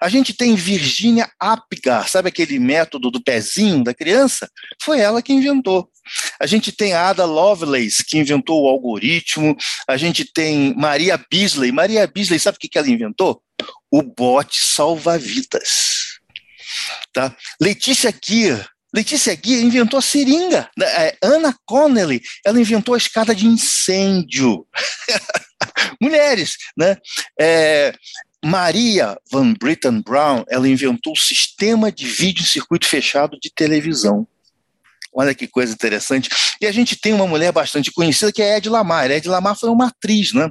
A 0.00 0.08
gente 0.08 0.32
tem 0.32 0.54
Virginia 0.54 1.30
Apgar, 1.38 2.08
sabe 2.08 2.28
aquele 2.28 2.58
método 2.58 3.10
do 3.10 3.22
pezinho 3.22 3.84
da 3.84 3.92
criança? 3.92 4.50
Foi 4.80 4.98
ela 4.98 5.20
que 5.20 5.34
inventou. 5.34 5.91
A 6.42 6.46
gente 6.46 6.72
tem 6.72 6.92
a 6.92 7.08
Ada 7.08 7.24
Lovelace, 7.24 8.04
que 8.04 8.18
inventou 8.18 8.64
o 8.64 8.68
algoritmo. 8.68 9.56
A 9.86 9.96
gente 9.96 10.24
tem 10.24 10.74
Maria 10.74 11.16
Beasley. 11.30 11.70
Maria 11.70 12.04
Beasley, 12.06 12.40
sabe 12.40 12.56
o 12.56 12.60
que 12.60 12.76
ela 12.76 12.90
inventou? 12.90 13.40
O 13.90 14.02
bote 14.02 14.60
salva-vidas. 14.60 16.18
Tá? 17.12 17.36
Letícia 17.60 18.12
Gear, 18.24 18.68
Letícia 18.94 19.34
Guia 19.34 19.60
inventou 19.60 19.98
a 19.98 20.02
seringa. 20.02 20.68
Né? 20.76 20.86
É, 20.86 21.16
Anna 21.22 21.56
Connelly, 21.64 22.20
ela 22.44 22.60
inventou 22.60 22.94
a 22.94 22.98
escada 22.98 23.34
de 23.34 23.46
incêndio. 23.46 24.66
Mulheres, 26.00 26.56
né? 26.76 26.96
É, 27.40 27.94
Maria 28.44 29.16
Van 29.30 29.54
Britten 29.54 30.02
Brown, 30.02 30.44
ela 30.48 30.68
inventou 30.68 31.12
o 31.12 31.18
sistema 31.18 31.90
de 31.90 32.04
vídeo 32.04 32.42
em 32.42 32.46
circuito 32.46 32.86
fechado 32.86 33.38
de 33.40 33.50
televisão. 33.54 34.26
Olha 35.14 35.34
que 35.34 35.46
coisa 35.46 35.72
interessante. 35.72 36.30
E 36.60 36.66
a 36.66 36.72
gente 36.72 36.96
tem 36.96 37.12
uma 37.12 37.26
mulher 37.26 37.52
bastante 37.52 37.92
conhecida 37.92 38.32
que 38.32 38.42
é 38.42 38.56
Ed 38.56 38.68
Lamar. 38.68 39.10
Ed 39.10 39.28
Lamar 39.28 39.56
foi 39.58 39.68
uma 39.68 39.88
atriz, 39.88 40.32
né? 40.32 40.50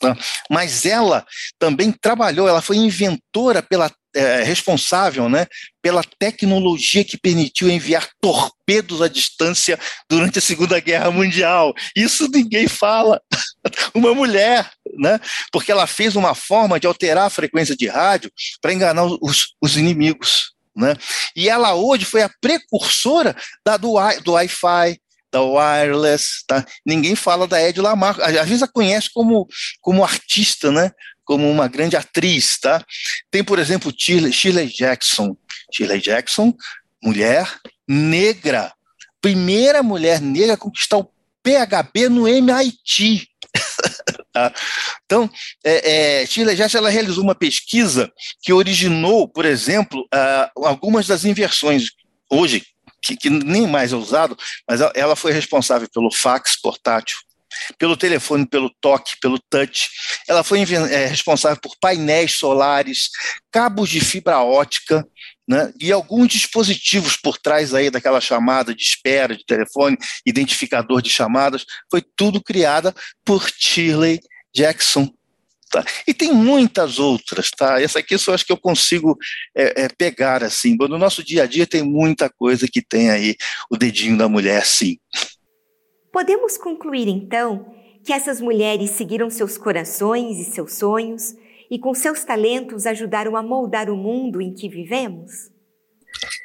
Tá? 0.00 0.16
Mas 0.50 0.84
ela 0.84 1.24
também 1.58 1.92
trabalhou, 1.92 2.48
ela 2.48 2.60
foi 2.60 2.76
inventora 2.76 3.62
pela 3.62 3.90
é, 4.14 4.42
responsável 4.42 5.28
né, 5.28 5.46
pela 5.80 6.02
tecnologia 6.18 7.04
que 7.04 7.16
permitiu 7.16 7.70
enviar 7.70 8.08
torpedos 8.20 9.00
à 9.00 9.08
distância 9.08 9.78
durante 10.08 10.38
a 10.38 10.42
Segunda 10.42 10.78
Guerra 10.80 11.10
Mundial. 11.10 11.72
Isso 11.96 12.28
ninguém 12.28 12.68
fala. 12.68 13.20
Uma 13.94 14.14
mulher, 14.14 14.70
né, 14.98 15.20
porque 15.50 15.72
ela 15.72 15.86
fez 15.86 16.16
uma 16.16 16.34
forma 16.34 16.78
de 16.78 16.86
alterar 16.86 17.26
a 17.26 17.30
frequência 17.30 17.76
de 17.76 17.86
rádio 17.86 18.30
para 18.60 18.72
enganar 18.72 19.04
os, 19.04 19.54
os 19.62 19.76
inimigos. 19.76 20.52
Né? 20.74 20.94
E 21.36 21.48
ela 21.48 21.74
hoje 21.74 22.04
foi 22.04 22.22
a 22.22 22.30
precursora 22.40 23.36
da, 23.64 23.76
do, 23.76 23.94
do 24.24 24.32
Wi-Fi, 24.32 24.98
da 25.30 25.40
Wireless, 25.40 26.44
tá? 26.46 26.64
Ninguém 26.84 27.16
fala 27.16 27.46
da 27.46 27.60
Ed 27.60 27.80
Lamar, 27.80 28.20
às 28.20 28.48
vezes 28.48 28.62
a 28.62 28.68
conhece 28.68 29.10
como, 29.12 29.48
como 29.80 30.04
artista, 30.04 30.70
né? 30.70 30.90
Como 31.24 31.50
uma 31.50 31.68
grande 31.68 31.96
atriz, 31.96 32.58
tá? 32.60 32.84
Tem, 33.30 33.42
por 33.42 33.58
exemplo, 33.58 33.92
Shirley, 33.96 34.32
Shirley 34.32 34.68
Jackson. 34.68 35.34
Shirley 35.72 36.00
Jackson, 36.00 36.54
mulher 37.02 37.50
negra, 37.88 38.72
primeira 39.20 39.82
mulher 39.82 40.20
negra 40.20 40.54
a 40.54 40.58
conquistar 40.58 40.98
o 40.98 41.10
PHB 41.42 42.08
no 42.10 42.28
MIT. 42.28 43.28
tá? 44.32 44.52
Então, 45.04 45.30
é, 45.64 46.22
é, 46.22 46.26
Shirley 46.26 46.56
ela 46.74 46.90
realizou 46.90 47.22
uma 47.22 47.34
pesquisa 47.34 48.10
que 48.42 48.52
originou, 48.52 49.28
por 49.28 49.44
exemplo, 49.44 50.02
uh, 50.14 50.66
algumas 50.66 51.06
das 51.06 51.24
inversões 51.24 51.90
hoje 52.30 52.64
que, 53.02 53.16
que 53.16 53.28
nem 53.28 53.66
mais 53.66 53.92
é 53.92 53.96
usado, 53.96 54.38
mas 54.68 54.80
ela 54.94 55.16
foi 55.16 55.32
responsável 55.32 55.88
pelo 55.92 56.10
fax 56.12 56.56
portátil, 56.60 57.16
pelo 57.76 57.96
telefone, 57.96 58.46
pelo 58.46 58.70
toque, 58.80 59.18
pelo 59.20 59.38
touch. 59.50 59.90
Ela 60.28 60.42
foi 60.42 60.62
é, 60.62 61.06
responsável 61.06 61.58
por 61.60 61.76
painéis 61.80 62.34
solares, 62.34 63.10
cabos 63.50 63.90
de 63.90 64.00
fibra 64.00 64.40
ótica, 64.40 65.06
né, 65.52 65.70
e 65.78 65.92
alguns 65.92 66.28
dispositivos 66.28 67.14
por 67.14 67.36
trás 67.36 67.74
aí 67.74 67.90
daquela 67.90 68.22
chamada 68.22 68.74
de 68.74 68.82
espera 68.82 69.36
de 69.36 69.44
telefone, 69.44 69.98
identificador 70.24 71.02
de 71.02 71.10
chamadas, 71.10 71.66
foi 71.90 72.02
tudo 72.16 72.42
criada 72.42 72.94
por 73.22 73.46
Shirley 73.58 74.18
Jackson, 74.54 75.12
Tá? 75.70 75.82
E 76.06 76.12
tem 76.12 76.34
muitas 76.34 76.98
outras, 76.98 77.50
tá? 77.50 77.80
Essa 77.80 78.00
aqui 78.00 78.18
só 78.18 78.34
acho 78.34 78.44
que 78.44 78.52
eu 78.52 78.58
consigo 78.58 79.16
é, 79.56 79.84
é, 79.84 79.88
pegar 79.88 80.44
assim. 80.44 80.76
No 80.78 80.98
nosso 80.98 81.24
dia 81.24 81.44
a 81.44 81.46
dia 81.46 81.66
tem 81.66 81.82
muita 81.82 82.28
coisa 82.28 82.68
que 82.70 82.82
tem 82.82 83.08
aí 83.08 83.34
o 83.70 83.76
dedinho 83.78 84.18
da 84.18 84.28
mulher, 84.28 84.66
sim. 84.66 84.98
Podemos 86.12 86.58
concluir 86.58 87.08
então 87.08 87.74
que 88.04 88.12
essas 88.12 88.38
mulheres 88.38 88.90
seguiram 88.90 89.30
seus 89.30 89.56
corações 89.56 90.38
e 90.38 90.44
seus 90.44 90.74
sonhos 90.74 91.34
e 91.72 91.78
com 91.78 91.94
seus 91.94 92.22
talentos 92.22 92.84
ajudaram 92.84 93.34
a 93.34 93.42
moldar 93.42 93.88
o 93.88 93.96
mundo 93.96 94.42
em 94.42 94.52
que 94.52 94.68
vivemos? 94.68 95.50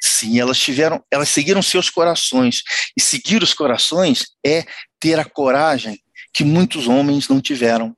Sim, 0.00 0.40
elas 0.40 0.58
tiveram, 0.58 1.04
elas 1.10 1.28
seguiram 1.28 1.60
seus 1.60 1.90
corações 1.90 2.62
e 2.96 3.00
seguir 3.02 3.42
os 3.42 3.52
corações 3.52 4.24
é 4.44 4.64
ter 4.98 5.20
a 5.20 5.26
coragem 5.26 6.00
que 6.32 6.42
muitos 6.42 6.88
homens 6.88 7.28
não 7.28 7.42
tiveram 7.42 7.94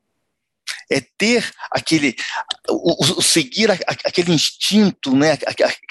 é 0.91 1.01
ter 1.17 1.49
aquele, 1.71 2.17
o, 2.69 3.19
o 3.19 3.23
seguir 3.23 3.71
a, 3.71 3.75
aquele 4.05 4.33
instinto, 4.33 5.15
né, 5.15 5.39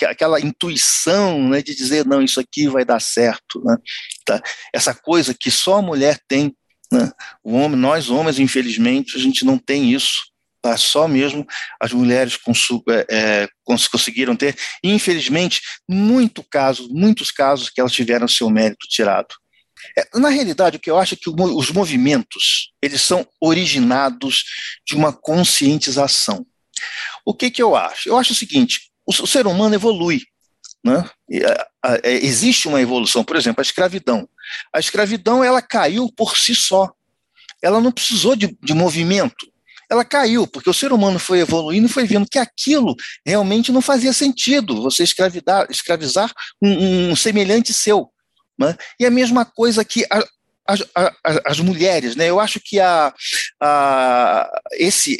aquela 0.09 0.41
intuição, 0.41 1.47
né, 1.47 1.61
de 1.61 1.73
dizer 1.73 2.05
não, 2.05 2.21
isso 2.21 2.39
aqui 2.39 2.67
vai 2.67 2.83
dar 2.83 2.99
certo, 2.99 3.63
né, 3.63 3.77
tá? 4.25 4.41
Essa 4.73 4.93
coisa 4.93 5.33
que 5.33 5.49
só 5.49 5.75
a 5.75 5.81
mulher 5.81 6.19
tem, 6.27 6.53
né? 6.91 7.11
O 7.43 7.53
homem, 7.53 7.79
nós 7.79 8.09
homens, 8.09 8.39
infelizmente, 8.39 9.15
a 9.15 9.19
gente 9.19 9.45
não 9.45 9.57
tem 9.57 9.93
isso. 9.93 10.28
Tá? 10.61 10.75
Só 10.75 11.07
mesmo 11.07 11.47
as 11.79 11.93
mulheres 11.93 12.37
é, 12.89 13.05
é, 13.09 13.47
conseguiram 13.63 14.35
ter. 14.35 14.57
E, 14.83 14.91
infelizmente, 14.91 15.61
muito 15.87 16.43
caso, 16.43 16.89
muitos 16.91 17.31
casos 17.31 17.69
que 17.69 17.79
elas 17.79 17.93
tiveram 17.93 18.27
seu 18.27 18.49
mérito 18.49 18.87
tirado. 18.87 19.33
É, 19.97 20.19
na 20.19 20.29
realidade, 20.29 20.77
o 20.77 20.79
que 20.79 20.91
eu 20.91 20.97
acho 20.97 21.13
é 21.13 21.17
que 21.17 21.29
os 21.29 21.71
movimentos 21.71 22.73
eles 22.81 23.01
são 23.01 23.25
originados 23.39 24.43
de 24.85 24.95
uma 24.95 25.13
conscientização. 25.13 26.45
O 27.25 27.33
que, 27.33 27.49
que 27.49 27.61
eu 27.61 27.75
acho? 27.75 28.09
Eu 28.09 28.17
acho 28.17 28.33
o 28.33 28.35
seguinte: 28.35 28.91
o, 29.05 29.11
o 29.11 29.27
ser 29.27 29.47
humano 29.47 29.75
evolui. 29.75 30.21
Né? 30.83 31.09
E, 31.29 31.43
a, 31.43 31.67
a, 31.83 31.95
é, 32.03 32.13
existe 32.13 32.67
uma 32.67 32.81
evolução, 32.81 33.23
por 33.23 33.35
exemplo, 33.35 33.61
a 33.61 33.63
escravidão. 33.63 34.27
A 34.73 34.79
escravidão 34.79 35.43
ela 35.43 35.61
caiu 35.61 36.11
por 36.15 36.37
si 36.37 36.55
só. 36.55 36.91
Ela 37.61 37.81
não 37.81 37.91
precisou 37.91 38.35
de, 38.35 38.57
de 38.61 38.73
movimento. 38.73 39.51
Ela 39.89 40.05
caiu, 40.05 40.45
porque 40.45 40.69
o 40.69 40.73
ser 40.73 40.93
humano 40.93 41.17
foi 41.17 41.39
evoluindo 41.39 41.87
e 41.87 41.91
foi 41.91 42.05
vendo 42.05 42.29
que 42.29 42.37
aquilo 42.37 42.95
realmente 43.25 43.71
não 43.71 43.81
fazia 43.81 44.13
sentido, 44.13 44.81
você 44.81 45.03
escravidar, 45.03 45.67
escravizar 45.69 46.31
um, 46.61 47.11
um 47.11 47.15
semelhante 47.15 47.73
seu. 47.73 48.09
Né? 48.57 48.75
E 48.99 49.05
a 49.05 49.09
mesma 49.09 49.45
coisa 49.45 49.83
que 49.83 50.05
a, 50.11 50.23
as, 50.69 50.83
as, 51.45 51.59
mulheres, 51.59 52.15
né? 52.15 52.29
Eu 52.29 52.39
acho 52.39 52.59
que 52.63 52.79
a, 52.79 53.13
a, 53.59 54.61
esse, 54.73 55.19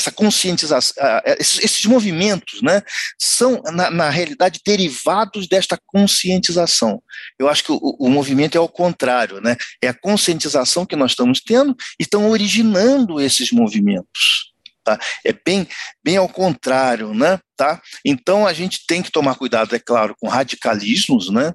essa 0.00 0.10
conscientização, 0.10 0.94
esses, 1.38 1.84
movimentos, 1.84 2.62
né, 2.62 2.82
são 3.18 3.60
na, 3.72 3.90
na, 3.90 4.08
realidade 4.08 4.60
derivados 4.64 5.46
desta 5.46 5.78
conscientização. 5.86 7.02
Eu 7.38 7.48
acho 7.48 7.64
que 7.64 7.72
o, 7.72 7.78
o, 7.98 8.08
movimento 8.08 8.56
é 8.56 8.58
ao 8.58 8.68
contrário, 8.68 9.40
né? 9.40 9.56
É 9.82 9.88
a 9.88 9.94
conscientização 9.94 10.86
que 10.86 10.96
nós 10.96 11.12
estamos 11.12 11.40
tendo 11.40 11.76
e 11.98 12.02
estão 12.02 12.30
originando 12.30 13.20
esses 13.20 13.52
movimentos. 13.52 14.50
Tá? 14.82 14.98
É 15.24 15.32
bem, 15.32 15.68
bem 16.02 16.16
ao 16.16 16.28
contrário, 16.28 17.12
né? 17.12 17.38
Tá? 17.56 17.80
Então 18.04 18.46
a 18.46 18.52
gente 18.52 18.86
tem 18.86 19.02
que 19.02 19.10
tomar 19.10 19.34
cuidado, 19.34 19.76
é 19.76 19.78
claro, 19.78 20.16
com 20.18 20.28
radicalismos, 20.28 21.30
né? 21.30 21.52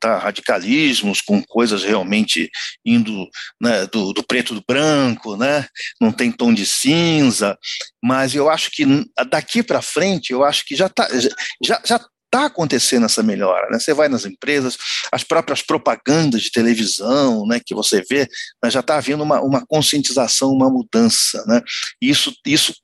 Tá, 0.00 0.16
radicalismos, 0.16 1.20
com 1.20 1.42
coisas 1.42 1.82
realmente 1.82 2.48
indo 2.86 3.28
né, 3.60 3.84
do, 3.86 4.12
do, 4.12 4.22
preto 4.22 4.54
do 4.54 4.62
branco, 4.64 5.36
né, 5.36 5.66
não 6.00 6.12
tem 6.12 6.30
tom 6.30 6.54
de 6.54 6.64
cinza, 6.64 7.58
mas 8.00 8.32
eu 8.32 8.48
acho 8.48 8.70
que 8.70 8.84
daqui 9.28 9.60
para 9.60 9.82
frente, 9.82 10.32
eu 10.32 10.44
acho 10.44 10.64
que 10.64 10.76
já 10.76 10.86
está 10.86 11.08
já, 11.60 11.82
já 11.84 12.00
está 12.28 12.44
acontecendo 12.44 13.06
essa 13.06 13.22
melhora. 13.22 13.68
Né? 13.70 13.78
Você 13.80 13.92
vai 13.92 14.08
nas 14.08 14.24
empresas, 14.24 14.76
as 15.10 15.24
próprias 15.24 15.62
propagandas 15.62 16.42
de 16.42 16.52
televisão 16.52 17.46
né, 17.46 17.58
que 17.64 17.74
você 17.74 18.02
vê, 18.08 18.28
né, 18.62 18.70
já 18.70 18.80
está 18.80 18.96
havendo 18.96 19.22
uma, 19.24 19.40
uma 19.40 19.66
conscientização, 19.66 20.52
uma 20.52 20.70
mudança. 20.70 21.44
Né? 21.46 21.60
Isso, 22.00 22.32
isso 22.46 22.74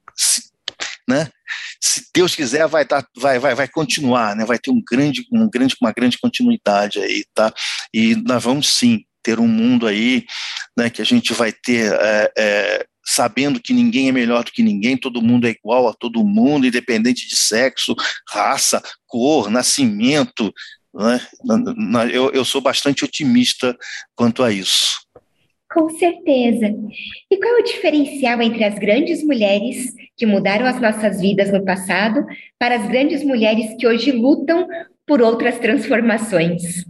né? 1.08 1.28
se 1.80 2.06
Deus 2.14 2.34
quiser, 2.34 2.66
vai, 2.66 2.84
tá, 2.84 3.06
vai, 3.16 3.38
vai, 3.38 3.54
vai 3.54 3.68
continuar, 3.68 4.34
né? 4.34 4.44
vai 4.44 4.58
ter 4.58 4.70
um 4.70 4.82
grande, 4.82 5.26
um 5.32 5.48
grande, 5.48 5.76
uma 5.80 5.92
grande 5.92 6.18
continuidade 6.18 6.98
aí. 6.98 7.24
Tá? 7.34 7.52
E 7.92 8.14
nós 8.16 8.42
vamos 8.42 8.74
sim 8.74 9.04
ter 9.22 9.38
um 9.38 9.46
mundo 9.46 9.86
aí 9.86 10.24
né, 10.76 10.90
que 10.90 11.00
a 11.00 11.04
gente 11.04 11.32
vai 11.32 11.52
ter 11.52 11.92
é, 11.92 12.32
é, 12.36 12.86
sabendo 13.04 13.60
que 13.60 13.72
ninguém 13.72 14.08
é 14.08 14.12
melhor 14.12 14.44
do 14.44 14.52
que 14.52 14.62
ninguém, 14.62 14.96
todo 14.96 15.22
mundo 15.22 15.46
é 15.46 15.50
igual 15.50 15.88
a 15.88 15.94
todo 15.94 16.24
mundo, 16.24 16.66
independente 16.66 17.28
de 17.28 17.36
sexo, 17.36 17.94
raça, 18.28 18.82
cor, 19.06 19.50
nascimento. 19.50 20.52
Né? 20.94 21.20
Eu, 22.12 22.30
eu 22.32 22.44
sou 22.44 22.60
bastante 22.60 23.04
otimista 23.04 23.76
quanto 24.14 24.42
a 24.42 24.50
isso. 24.50 25.03
Com 25.74 25.90
certeza. 25.90 26.72
E 27.28 27.36
qual 27.36 27.56
é 27.56 27.60
o 27.60 27.64
diferencial 27.64 28.40
entre 28.40 28.62
as 28.62 28.78
grandes 28.78 29.24
mulheres 29.24 29.92
que 30.16 30.24
mudaram 30.24 30.66
as 30.66 30.80
nossas 30.80 31.20
vidas 31.20 31.50
no 31.50 31.64
passado 31.64 32.24
para 32.56 32.76
as 32.76 32.86
grandes 32.86 33.24
mulheres 33.24 33.74
que 33.76 33.84
hoje 33.84 34.12
lutam 34.12 34.68
por 35.04 35.20
outras 35.20 35.58
transformações? 35.58 36.84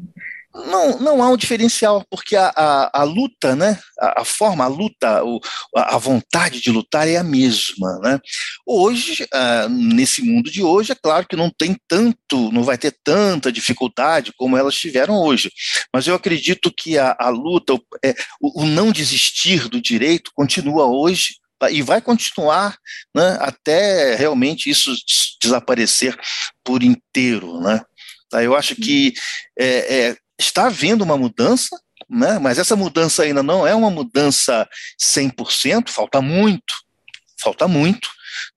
Não, 0.55 1.01
não 1.01 1.23
há 1.23 1.29
um 1.31 1.37
diferencial, 1.37 2.05
porque 2.09 2.37
a, 2.37 2.53
a, 2.55 3.01
a 3.01 3.03
luta, 3.03 3.57
né, 3.57 3.77
a, 3.99 4.23
a, 4.23 4.25
forma, 4.25 4.63
a 4.63 4.69
luta, 4.69 5.25
o, 5.25 5.41
a 5.75 5.99
vontade 5.99 6.61
de 6.61 6.71
lutar 6.71 7.09
é 7.09 7.17
a 7.17 7.25
mesma. 7.25 7.99
Né? 7.99 8.21
Hoje, 8.65 9.25
uh, 9.25 9.69
nesse 9.69 10.23
mundo 10.23 10.49
de 10.49 10.63
hoje, 10.63 10.93
é 10.93 10.95
claro 10.95 11.27
que 11.27 11.35
não 11.35 11.51
tem 11.51 11.77
tanto, 11.89 12.53
não 12.53 12.63
vai 12.63 12.79
ter 12.79 12.97
tanta 13.03 13.51
dificuldade 13.51 14.33
como 14.37 14.57
elas 14.57 14.77
tiveram 14.77 15.17
hoje, 15.17 15.51
mas 15.93 16.07
eu 16.07 16.15
acredito 16.15 16.73
que 16.73 16.97
a, 16.99 17.17
a 17.19 17.31
luta, 17.31 17.75
o, 17.75 17.81
é, 18.05 18.15
o, 18.41 18.63
o 18.63 18.67
não 18.67 18.93
desistir 18.93 19.69
do 19.69 19.81
direito 19.81 20.31
continua 20.37 20.87
hoje 20.87 21.35
e 21.71 21.83
vai 21.83 22.01
continuar 22.01 22.77
né, 23.15 23.39
até 23.41 24.15
realmente 24.15 24.71
isso 24.71 24.95
desaparecer 25.41 26.17
por 26.63 26.83
inteiro. 26.83 27.61
Né? 27.61 27.81
Tá? 28.31 28.43
Eu 28.43 28.57
acho 28.57 28.75
que 28.77 29.15
é, 29.59 30.09
é, 30.09 30.17
está 30.47 30.67
havendo 30.67 31.03
uma 31.03 31.17
mudança, 31.17 31.79
né? 32.09 32.39
mas 32.39 32.59
essa 32.59 32.77
mudança 32.77 33.23
ainda 33.23 33.43
não 33.43 33.67
é 33.67 33.75
uma 33.75 33.91
mudança 33.91 34.69
100%, 35.03 35.89
falta 35.89 36.21
muito, 36.21 36.75
falta 37.41 37.69
muito, 37.69 38.09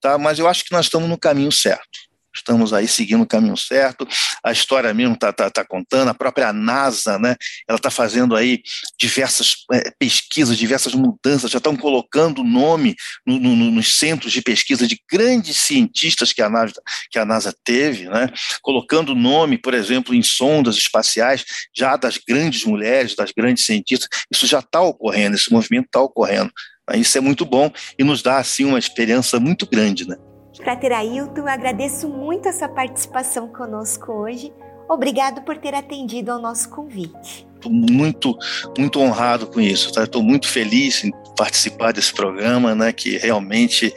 tá? 0.01 0.17
mas 0.17 0.39
eu 0.39 0.47
acho 0.47 0.63
que 0.63 0.71
nós 0.71 0.85
estamos 0.85 1.09
no 1.09 1.17
caminho 1.17 1.51
certo 1.51 2.06
estamos 2.37 2.73
aí 2.73 2.87
seguindo 2.87 3.23
o 3.23 3.27
caminho 3.27 3.57
certo. 3.57 4.07
A 4.43 4.51
história 4.51 4.93
mesmo 4.93 5.13
está 5.13 5.33
tá, 5.33 5.49
tá 5.49 5.65
contando, 5.65 6.09
a 6.09 6.13
própria 6.13 6.53
NASA, 6.53 7.17
né? 7.19 7.35
Ela 7.67 7.77
está 7.77 7.89
fazendo 7.89 8.35
aí 8.35 8.61
diversas 8.99 9.65
é, 9.71 9.91
pesquisas, 9.97 10.57
diversas 10.57 10.93
mudanças, 10.93 11.51
já 11.51 11.57
estão 11.57 11.75
colocando 11.75 12.43
nome 12.43 12.95
no, 13.25 13.39
no, 13.39 13.55
nos 13.71 13.95
centros 13.95 14.31
de 14.31 14.41
pesquisa 14.41 14.87
de 14.87 14.99
grandes 15.09 15.57
cientistas 15.57 16.33
que 16.33 16.41
a 16.41 16.49
NASA, 16.49 16.81
que 17.11 17.19
a 17.19 17.25
NASA 17.25 17.53
teve, 17.63 18.07
né? 18.09 18.29
Colocando 18.61 19.15
nome, 19.15 19.57
por 19.57 19.73
exemplo, 19.73 20.13
em 20.13 20.23
sondas 20.23 20.77
espaciais, 20.77 21.45
já 21.75 21.95
das 21.95 22.17
grandes 22.17 22.63
mulheres, 22.65 23.15
das 23.15 23.31
grandes 23.31 23.65
cientistas. 23.65 24.09
Isso 24.31 24.47
já 24.47 24.59
está 24.59 24.81
ocorrendo, 24.81 25.35
esse 25.35 25.51
movimento 25.51 25.85
está 25.85 26.01
ocorrendo. 26.01 26.51
Isso 26.95 27.17
é 27.17 27.21
muito 27.21 27.45
bom 27.45 27.69
e 27.99 28.03
nos 28.03 28.21
dá 28.21 28.37
assim 28.37 28.63
uma 28.63 28.79
experiência 28.79 29.39
muito 29.39 29.67
grande, 29.67 30.07
né? 30.07 30.15
Frater 30.61 30.91
Ailton, 30.91 31.47
agradeço 31.47 32.09
muito 32.09 32.49
a 32.49 32.53
sua 32.53 32.67
participação 32.67 33.47
conosco 33.47 34.11
hoje. 34.11 34.51
Obrigado 34.89 35.41
por 35.41 35.57
ter 35.57 35.75
atendido 35.75 36.31
ao 36.31 36.39
nosso 36.39 36.69
convite. 36.69 37.45
Muito, 37.65 38.37
muito 38.77 38.99
honrado 38.99 39.47
com 39.47 39.59
isso. 39.59 39.91
Tá? 39.91 40.03
Estou 40.03 40.23
muito 40.23 40.47
feliz 40.47 41.03
em 41.03 41.11
participar 41.35 41.91
desse 41.91 42.13
programa, 42.13 42.73
né? 42.73 42.93
Que 42.93 43.17
realmente, 43.17 43.93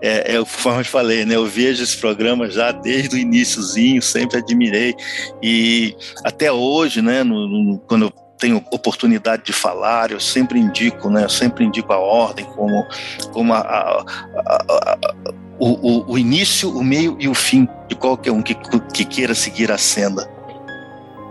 é, 0.00 0.34
é, 0.34 0.38
conforme 0.38 0.80
eu 0.80 0.84
falei, 0.84 1.24
né? 1.24 1.36
Eu 1.36 1.46
vejo 1.46 1.82
esse 1.82 1.96
programa 1.96 2.50
já 2.50 2.72
desde 2.72 3.14
o 3.14 3.18
iníciozinho, 3.18 4.02
sempre 4.02 4.38
admirei 4.38 4.94
e 5.42 5.94
até 6.24 6.50
hoje, 6.50 7.00
né? 7.00 7.22
No, 7.22 7.46
no, 7.46 7.78
quando 7.80 8.06
eu 8.06 8.12
tenho 8.38 8.56
oportunidade 8.72 9.44
de 9.44 9.52
falar, 9.52 10.10
eu 10.10 10.18
sempre 10.18 10.58
indico, 10.58 11.08
né? 11.08 11.24
Eu 11.24 11.28
sempre 11.28 11.64
indico 11.64 11.92
a 11.92 11.98
ordem 11.98 12.44
como, 12.46 12.84
como 13.32 13.52
a, 13.52 13.60
a, 13.60 14.04
a, 14.46 14.98
o, 15.58 15.68
o, 15.68 16.12
o, 16.12 16.18
início, 16.18 16.70
o 16.76 16.82
meio 16.82 17.16
e 17.18 17.28
o 17.28 17.34
fim 17.34 17.68
de 17.88 17.94
qualquer 17.94 18.32
um 18.32 18.42
que, 18.42 18.54
que 18.92 19.04
queira 19.04 19.34
seguir 19.34 19.70
a 19.70 19.78
senda. 19.78 20.28